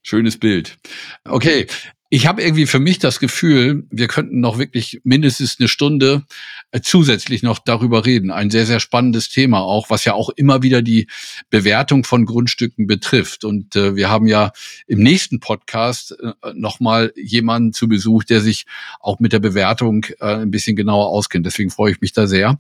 Schönes 0.02 0.38
Bild. 0.38 0.78
Okay. 1.26 1.68
Ich 2.14 2.28
habe 2.28 2.44
irgendwie 2.44 2.66
für 2.68 2.80
mich 2.80 3.00
das 3.00 3.22
Gefühl, 3.22 3.88
wir 3.90 4.10
könnten 4.10 4.42
noch 4.42 4.58
wirklich 4.58 5.00
mindestens 5.06 5.56
eine 5.58 5.70
Stunde 5.70 6.26
äh, 6.72 6.82
zusätzlich 6.82 7.42
noch 7.42 7.58
darüber 7.58 8.06
reden. 8.06 8.32
Ein 8.32 8.50
sehr, 8.50 8.66
sehr 8.66 8.82
spannendes 8.82 9.30
Thema 9.30 9.62
auch, 9.62 9.90
was 9.90 10.04
ja 10.04 10.14
auch 10.14 10.30
immer 10.30 10.62
wieder 10.62 10.82
die 10.82 11.08
Bewertung 11.50 12.04
von 12.04 12.26
Grundstücken 12.26 12.86
betrifft. 12.86 13.46
Und 13.46 13.78
äh, 13.78 13.96
wir 13.96 14.10
haben 14.10 14.28
ja 14.28 14.52
im 14.88 15.00
nächsten 15.00 15.40
Podcast 15.40 16.14
äh, 16.22 16.34
nochmal 16.54 17.14
jemanden 17.16 17.72
zu 17.72 17.88
Besuch, 17.88 18.26
der 18.26 18.42
sich 18.42 18.66
auch 19.00 19.22
mit 19.22 19.32
der 19.32 19.40
Bewertung 19.40 20.06
ein 20.20 20.52
bisschen 20.52 20.76
genauer 20.76 21.08
auskennt. 21.08 21.46
Deswegen 21.46 21.70
freue 21.70 21.94
ich 21.94 22.02
mich 22.02 22.12
da 22.12 22.28
sehr. 22.28 22.58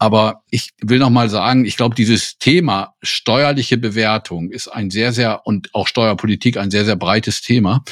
Aber 0.00 0.42
ich 0.48 0.70
will 0.80 1.00
noch 1.00 1.10
mal 1.10 1.28
sagen, 1.28 1.64
ich 1.64 1.76
glaube, 1.76 1.96
dieses 1.96 2.38
Thema 2.38 2.94
steuerliche 3.02 3.76
Bewertung 3.78 4.50
ist 4.50 4.68
ein 4.68 4.90
sehr, 4.90 5.12
sehr 5.12 5.44
und 5.44 5.74
auch 5.74 5.88
Steuerpolitik 5.88 6.56
ein 6.56 6.70
sehr, 6.70 6.84
sehr 6.84 6.94
breites 6.94 7.42
Thema. 7.42 7.82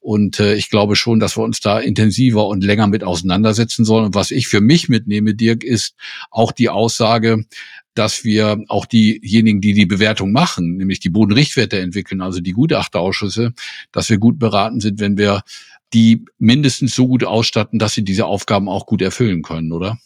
Und 0.00 0.40
ich 0.54 0.70
glaube 0.70 0.96
schon, 0.96 1.20
dass 1.20 1.36
wir 1.36 1.42
uns 1.42 1.60
da 1.60 1.78
intensiver 1.78 2.46
und 2.46 2.64
länger 2.64 2.86
mit 2.86 3.04
auseinandersetzen 3.04 3.84
sollen. 3.84 4.06
Und 4.06 4.14
was 4.14 4.30
ich 4.30 4.48
für 4.48 4.60
mich 4.60 4.88
mitnehme, 4.88 5.34
Dirk, 5.34 5.64
ist 5.64 5.94
auch 6.30 6.52
die 6.52 6.68
Aussage, 6.68 7.44
dass 7.94 8.24
wir 8.24 8.62
auch 8.68 8.86
diejenigen, 8.86 9.60
die 9.60 9.74
die 9.74 9.86
Bewertung 9.86 10.32
machen, 10.32 10.76
nämlich 10.76 11.00
die 11.00 11.10
Bodenrichtwerte 11.10 11.78
entwickeln, 11.78 12.22
also 12.22 12.40
die 12.40 12.52
Gutachterausschüsse, 12.52 13.52
dass 13.92 14.08
wir 14.08 14.18
gut 14.18 14.38
beraten 14.38 14.80
sind, 14.80 15.00
wenn 15.00 15.18
wir 15.18 15.42
die 15.92 16.24
mindestens 16.38 16.94
so 16.94 17.06
gut 17.06 17.24
ausstatten, 17.24 17.78
dass 17.78 17.94
sie 17.94 18.04
diese 18.04 18.26
Aufgaben 18.26 18.68
auch 18.68 18.86
gut 18.86 19.02
erfüllen 19.02 19.42
können, 19.42 19.72
oder? 19.72 19.98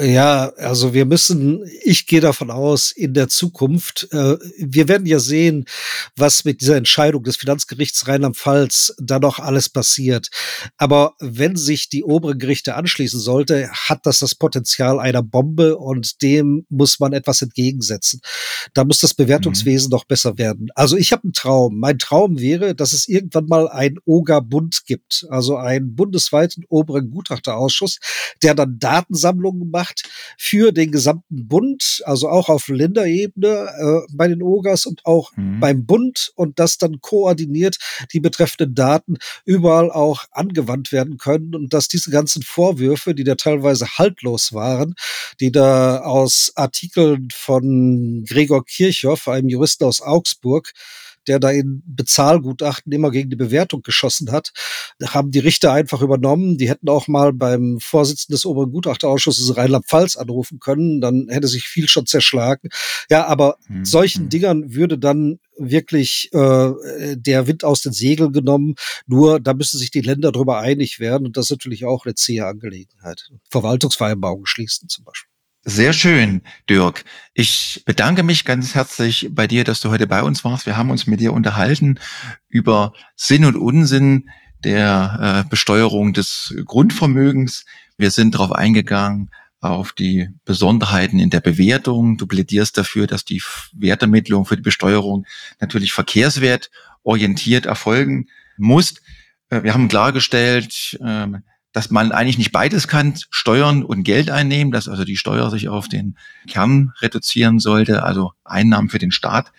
Ja, 0.00 0.50
also 0.56 0.94
wir 0.94 1.04
müssen, 1.04 1.62
ich 1.82 2.06
gehe 2.06 2.22
davon 2.22 2.50
aus, 2.50 2.90
in 2.90 3.12
der 3.12 3.28
Zukunft, 3.28 4.08
äh, 4.12 4.38
wir 4.56 4.88
werden 4.88 5.04
ja 5.04 5.18
sehen, 5.18 5.66
was 6.16 6.46
mit 6.46 6.62
dieser 6.62 6.76
Entscheidung 6.76 7.22
des 7.22 7.36
Finanzgerichts 7.36 8.08
Rheinland-Pfalz 8.08 8.94
da 8.98 9.18
noch 9.18 9.40
alles 9.40 9.68
passiert. 9.68 10.30
Aber 10.78 11.16
wenn 11.18 11.54
sich 11.54 11.90
die 11.90 12.02
oberen 12.02 12.38
Gerichte 12.38 12.76
anschließen 12.76 13.20
sollte, 13.20 13.68
hat 13.72 14.06
das 14.06 14.20
das 14.20 14.34
Potenzial 14.34 14.98
einer 14.98 15.22
Bombe 15.22 15.76
und 15.76 16.22
dem 16.22 16.64
muss 16.70 16.98
man 16.98 17.12
etwas 17.12 17.42
entgegensetzen. 17.42 18.22
Da 18.72 18.84
muss 18.84 19.00
das 19.00 19.12
Bewertungswesen 19.12 19.88
mhm. 19.88 19.96
noch 19.96 20.04
besser 20.04 20.38
werden. 20.38 20.68
Also 20.76 20.96
ich 20.96 21.12
habe 21.12 21.24
einen 21.24 21.34
Traum. 21.34 21.78
Mein 21.78 21.98
Traum 21.98 22.38
wäre, 22.38 22.74
dass 22.74 22.94
es 22.94 23.06
irgendwann 23.06 23.46
mal 23.46 23.68
ein 23.68 23.98
OGA-Bund 24.06 24.86
gibt, 24.86 25.26
also 25.28 25.56
einen 25.56 25.94
bundesweiten 25.94 26.64
oberen 26.70 27.10
Gutachterausschuss, 27.10 27.98
der 28.42 28.54
dann 28.54 28.78
Datensammlungen 28.78 29.70
macht 29.70 29.89
gemacht 29.90 30.02
für 30.38 30.72
den 30.72 30.90
gesamten 30.90 31.48
Bund, 31.48 32.02
also 32.04 32.28
auch 32.28 32.48
auf 32.48 32.68
Länderebene 32.68 33.48
äh, 33.48 34.12
bei 34.12 34.28
den 34.28 34.42
OGAs 34.42 34.86
und 34.86 35.04
auch 35.04 35.32
mhm. 35.36 35.60
beim 35.60 35.86
Bund 35.86 36.32
und 36.34 36.58
das 36.58 36.78
dann 36.78 37.00
koordiniert 37.00 37.78
die 38.12 38.20
betreffenden 38.20 38.74
Daten 38.74 39.16
überall 39.44 39.90
auch 39.90 40.24
angewandt 40.32 40.92
werden 40.92 41.18
können 41.18 41.54
und 41.54 41.72
dass 41.72 41.88
diese 41.88 42.10
ganzen 42.10 42.42
Vorwürfe, 42.42 43.14
die 43.14 43.24
da 43.24 43.34
teilweise 43.34 43.86
haltlos 43.98 44.52
waren, 44.52 44.94
die 45.40 45.52
da 45.52 46.00
aus 46.00 46.52
Artikeln 46.54 47.28
von 47.32 48.24
Gregor 48.26 48.64
Kirchhoff, 48.64 49.28
einem 49.28 49.48
Juristen 49.48 49.84
aus 49.84 50.00
Augsburg, 50.00 50.72
der 51.26 51.38
da 51.38 51.50
in 51.50 51.82
Bezahlgutachten 51.86 52.92
immer 52.92 53.10
gegen 53.10 53.30
die 53.30 53.36
Bewertung 53.36 53.82
geschossen 53.82 54.32
hat, 54.32 54.52
haben 55.02 55.30
die 55.30 55.38
Richter 55.38 55.72
einfach 55.72 56.02
übernommen. 56.02 56.58
Die 56.58 56.68
hätten 56.68 56.88
auch 56.88 57.08
mal 57.08 57.32
beim 57.32 57.78
Vorsitzenden 57.80 58.34
des 58.34 58.46
oberen 58.46 58.72
Gutachterausschusses 58.72 59.56
Rheinland-Pfalz 59.56 60.16
anrufen 60.16 60.60
können, 60.60 61.00
dann 61.00 61.26
hätte 61.28 61.48
sich 61.48 61.64
viel 61.64 61.88
schon 61.88 62.06
zerschlagen. 62.06 62.68
Ja, 63.10 63.26
aber 63.26 63.56
mhm. 63.68 63.84
solchen 63.84 64.22
hm. 64.22 64.28
Dingern 64.30 64.74
würde 64.74 64.98
dann 64.98 65.38
wirklich 65.56 66.30
äh, 66.32 67.16
der 67.16 67.46
Wind 67.46 67.64
aus 67.64 67.82
den 67.82 67.92
Segeln 67.92 68.32
genommen. 68.32 68.74
Nur 69.06 69.40
da 69.40 69.52
müssen 69.54 69.78
sich 69.78 69.90
die 69.90 70.00
Länder 70.00 70.32
darüber 70.32 70.58
einig 70.58 71.00
werden 71.00 71.26
und 71.26 71.36
das 71.36 71.46
ist 71.46 71.50
natürlich 71.50 71.84
auch 71.84 72.06
eine 72.06 72.14
zähe 72.14 72.46
Angelegenheit. 72.46 73.30
Verwaltungsvereinbarungen 73.50 74.46
schließen 74.46 74.88
zum 74.88 75.04
Beispiel. 75.04 75.29
Sehr 75.62 75.92
schön, 75.92 76.40
Dirk. 76.70 77.04
Ich 77.34 77.82
bedanke 77.84 78.22
mich 78.22 78.46
ganz 78.46 78.74
herzlich 78.74 79.28
bei 79.30 79.46
dir, 79.46 79.62
dass 79.62 79.82
du 79.82 79.90
heute 79.90 80.06
bei 80.06 80.22
uns 80.22 80.42
warst. 80.42 80.64
Wir 80.64 80.78
haben 80.78 80.90
uns 80.90 81.06
mit 81.06 81.20
dir 81.20 81.34
unterhalten 81.34 82.00
über 82.48 82.94
Sinn 83.14 83.44
und 83.44 83.56
Unsinn 83.56 84.30
der 84.64 85.44
äh, 85.44 85.48
Besteuerung 85.50 86.14
des 86.14 86.54
Grundvermögens. 86.64 87.66
Wir 87.98 88.10
sind 88.10 88.34
darauf 88.34 88.52
eingegangen, 88.52 89.30
auf 89.60 89.92
die 89.92 90.30
Besonderheiten 90.46 91.18
in 91.18 91.28
der 91.28 91.40
Bewertung. 91.40 92.16
Du 92.16 92.26
plädierst 92.26 92.78
dafür, 92.78 93.06
dass 93.06 93.26
die 93.26 93.42
Wertermittlung 93.74 94.46
für 94.46 94.56
die 94.56 94.62
Besteuerung 94.62 95.26
natürlich 95.60 95.92
verkehrswertorientiert 95.92 97.66
erfolgen 97.66 98.28
muss. 98.56 98.94
Äh, 99.50 99.62
wir 99.62 99.74
haben 99.74 99.88
klargestellt, 99.88 100.98
ähm, 101.04 101.42
dass 101.72 101.90
man 101.90 102.12
eigentlich 102.12 102.38
nicht 102.38 102.52
beides 102.52 102.88
kann, 102.88 103.14
Steuern 103.30 103.84
und 103.84 104.02
Geld 104.02 104.30
einnehmen, 104.30 104.72
dass 104.72 104.88
also 104.88 105.04
die 105.04 105.16
Steuer 105.16 105.50
sich 105.50 105.68
auf 105.68 105.88
den 105.88 106.16
Kern 106.48 106.92
reduzieren 107.00 107.58
sollte, 107.58 108.02
also 108.02 108.32
Einnahmen 108.44 108.88
für 108.88 108.98
den 108.98 109.12
Staat 109.12 109.52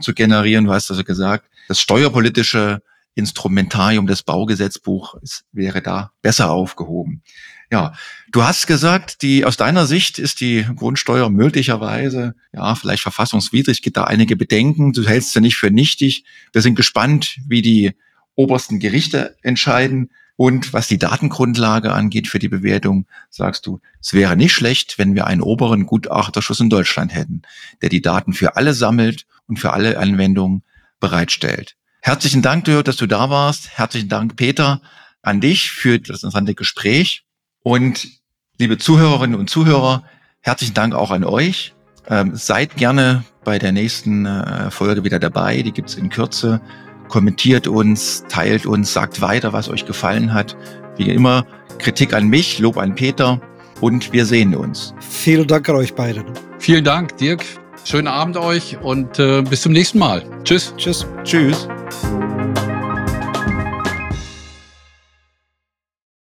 zu 0.00 0.14
generieren. 0.14 0.64
Du 0.64 0.72
hast 0.72 0.90
also 0.90 1.04
gesagt, 1.04 1.46
das 1.68 1.80
steuerpolitische 1.80 2.82
Instrumentarium 3.14 4.06
des 4.06 4.22
Baugesetzbuchs 4.22 5.44
wäre 5.52 5.82
da 5.82 6.12
besser 6.22 6.50
aufgehoben. 6.50 7.22
Ja, 7.72 7.92
du 8.32 8.42
hast 8.42 8.66
gesagt, 8.66 9.22
die 9.22 9.44
aus 9.44 9.56
deiner 9.56 9.86
Sicht 9.86 10.18
ist 10.18 10.40
die 10.40 10.66
Grundsteuer 10.74 11.30
möglicherweise 11.30 12.34
ja 12.52 12.74
vielleicht 12.74 13.02
verfassungswidrig. 13.02 13.82
Gibt 13.82 13.96
da 13.96 14.04
einige 14.04 14.36
Bedenken. 14.36 14.92
Du 14.92 15.06
hältst 15.06 15.32
sie 15.32 15.40
nicht 15.40 15.56
für 15.56 15.70
nichtig. 15.70 16.24
Wir 16.52 16.62
sind 16.62 16.74
gespannt, 16.74 17.38
wie 17.46 17.62
die 17.62 17.92
obersten 18.34 18.80
Gerichte 18.80 19.36
entscheiden. 19.42 20.10
Und 20.40 20.72
was 20.72 20.88
die 20.88 20.96
Datengrundlage 20.96 21.92
angeht 21.92 22.26
für 22.26 22.38
die 22.38 22.48
Bewertung, 22.48 23.04
sagst 23.28 23.66
du, 23.66 23.78
es 24.00 24.14
wäre 24.14 24.38
nicht 24.38 24.54
schlecht, 24.54 24.96
wenn 24.96 25.14
wir 25.14 25.26
einen 25.26 25.42
oberen 25.42 25.84
Gutachterschuss 25.84 26.60
in 26.60 26.70
Deutschland 26.70 27.14
hätten, 27.14 27.42
der 27.82 27.90
die 27.90 28.00
Daten 28.00 28.32
für 28.32 28.56
alle 28.56 28.72
sammelt 28.72 29.26
und 29.48 29.58
für 29.58 29.74
alle 29.74 29.98
Anwendungen 29.98 30.62
bereitstellt. 30.98 31.76
Herzlichen 32.00 32.40
Dank, 32.40 32.64
dass 32.64 32.96
du 32.96 33.06
da 33.06 33.28
warst. 33.28 33.76
Herzlichen 33.76 34.08
Dank, 34.08 34.36
Peter, 34.36 34.80
an 35.20 35.42
dich 35.42 35.72
für 35.72 35.98
das 35.98 36.22
interessante 36.22 36.54
Gespräch. 36.54 37.26
Und 37.62 38.08
liebe 38.56 38.78
Zuhörerinnen 38.78 39.38
und 39.38 39.50
Zuhörer, 39.50 40.04
herzlichen 40.40 40.72
Dank 40.72 40.94
auch 40.94 41.10
an 41.10 41.24
euch. 41.24 41.74
Ähm, 42.08 42.34
seid 42.34 42.78
gerne 42.78 43.24
bei 43.44 43.58
der 43.58 43.72
nächsten 43.72 44.24
äh, 44.24 44.70
Folge 44.70 45.04
wieder 45.04 45.18
dabei. 45.18 45.60
Die 45.60 45.72
gibt's 45.72 45.96
in 45.96 46.08
Kürze 46.08 46.62
kommentiert 47.10 47.66
uns, 47.66 48.24
teilt 48.28 48.64
uns, 48.64 48.92
sagt 48.92 49.20
weiter, 49.20 49.52
was 49.52 49.68
euch 49.68 49.84
gefallen 49.84 50.32
hat. 50.32 50.56
Wie 50.96 51.10
immer, 51.10 51.44
Kritik 51.78 52.14
an 52.14 52.28
mich, 52.28 52.58
Lob 52.58 52.78
an 52.78 52.94
Peter 52.94 53.40
und 53.80 54.12
wir 54.12 54.24
sehen 54.24 54.54
uns. 54.54 54.94
Vielen 55.00 55.46
Dank 55.46 55.68
an 55.68 55.76
euch 55.76 55.94
beiden. 55.94 56.24
Vielen 56.58 56.84
Dank, 56.84 57.16
Dirk. 57.18 57.44
Schönen 57.84 58.08
Abend 58.08 58.36
euch 58.36 58.78
und 58.80 59.18
äh, 59.18 59.42
bis 59.42 59.62
zum 59.62 59.72
nächsten 59.72 59.98
Mal. 59.98 60.22
Tschüss. 60.44 60.74
Tschüss. 60.76 61.06
Tschüss. 61.24 61.68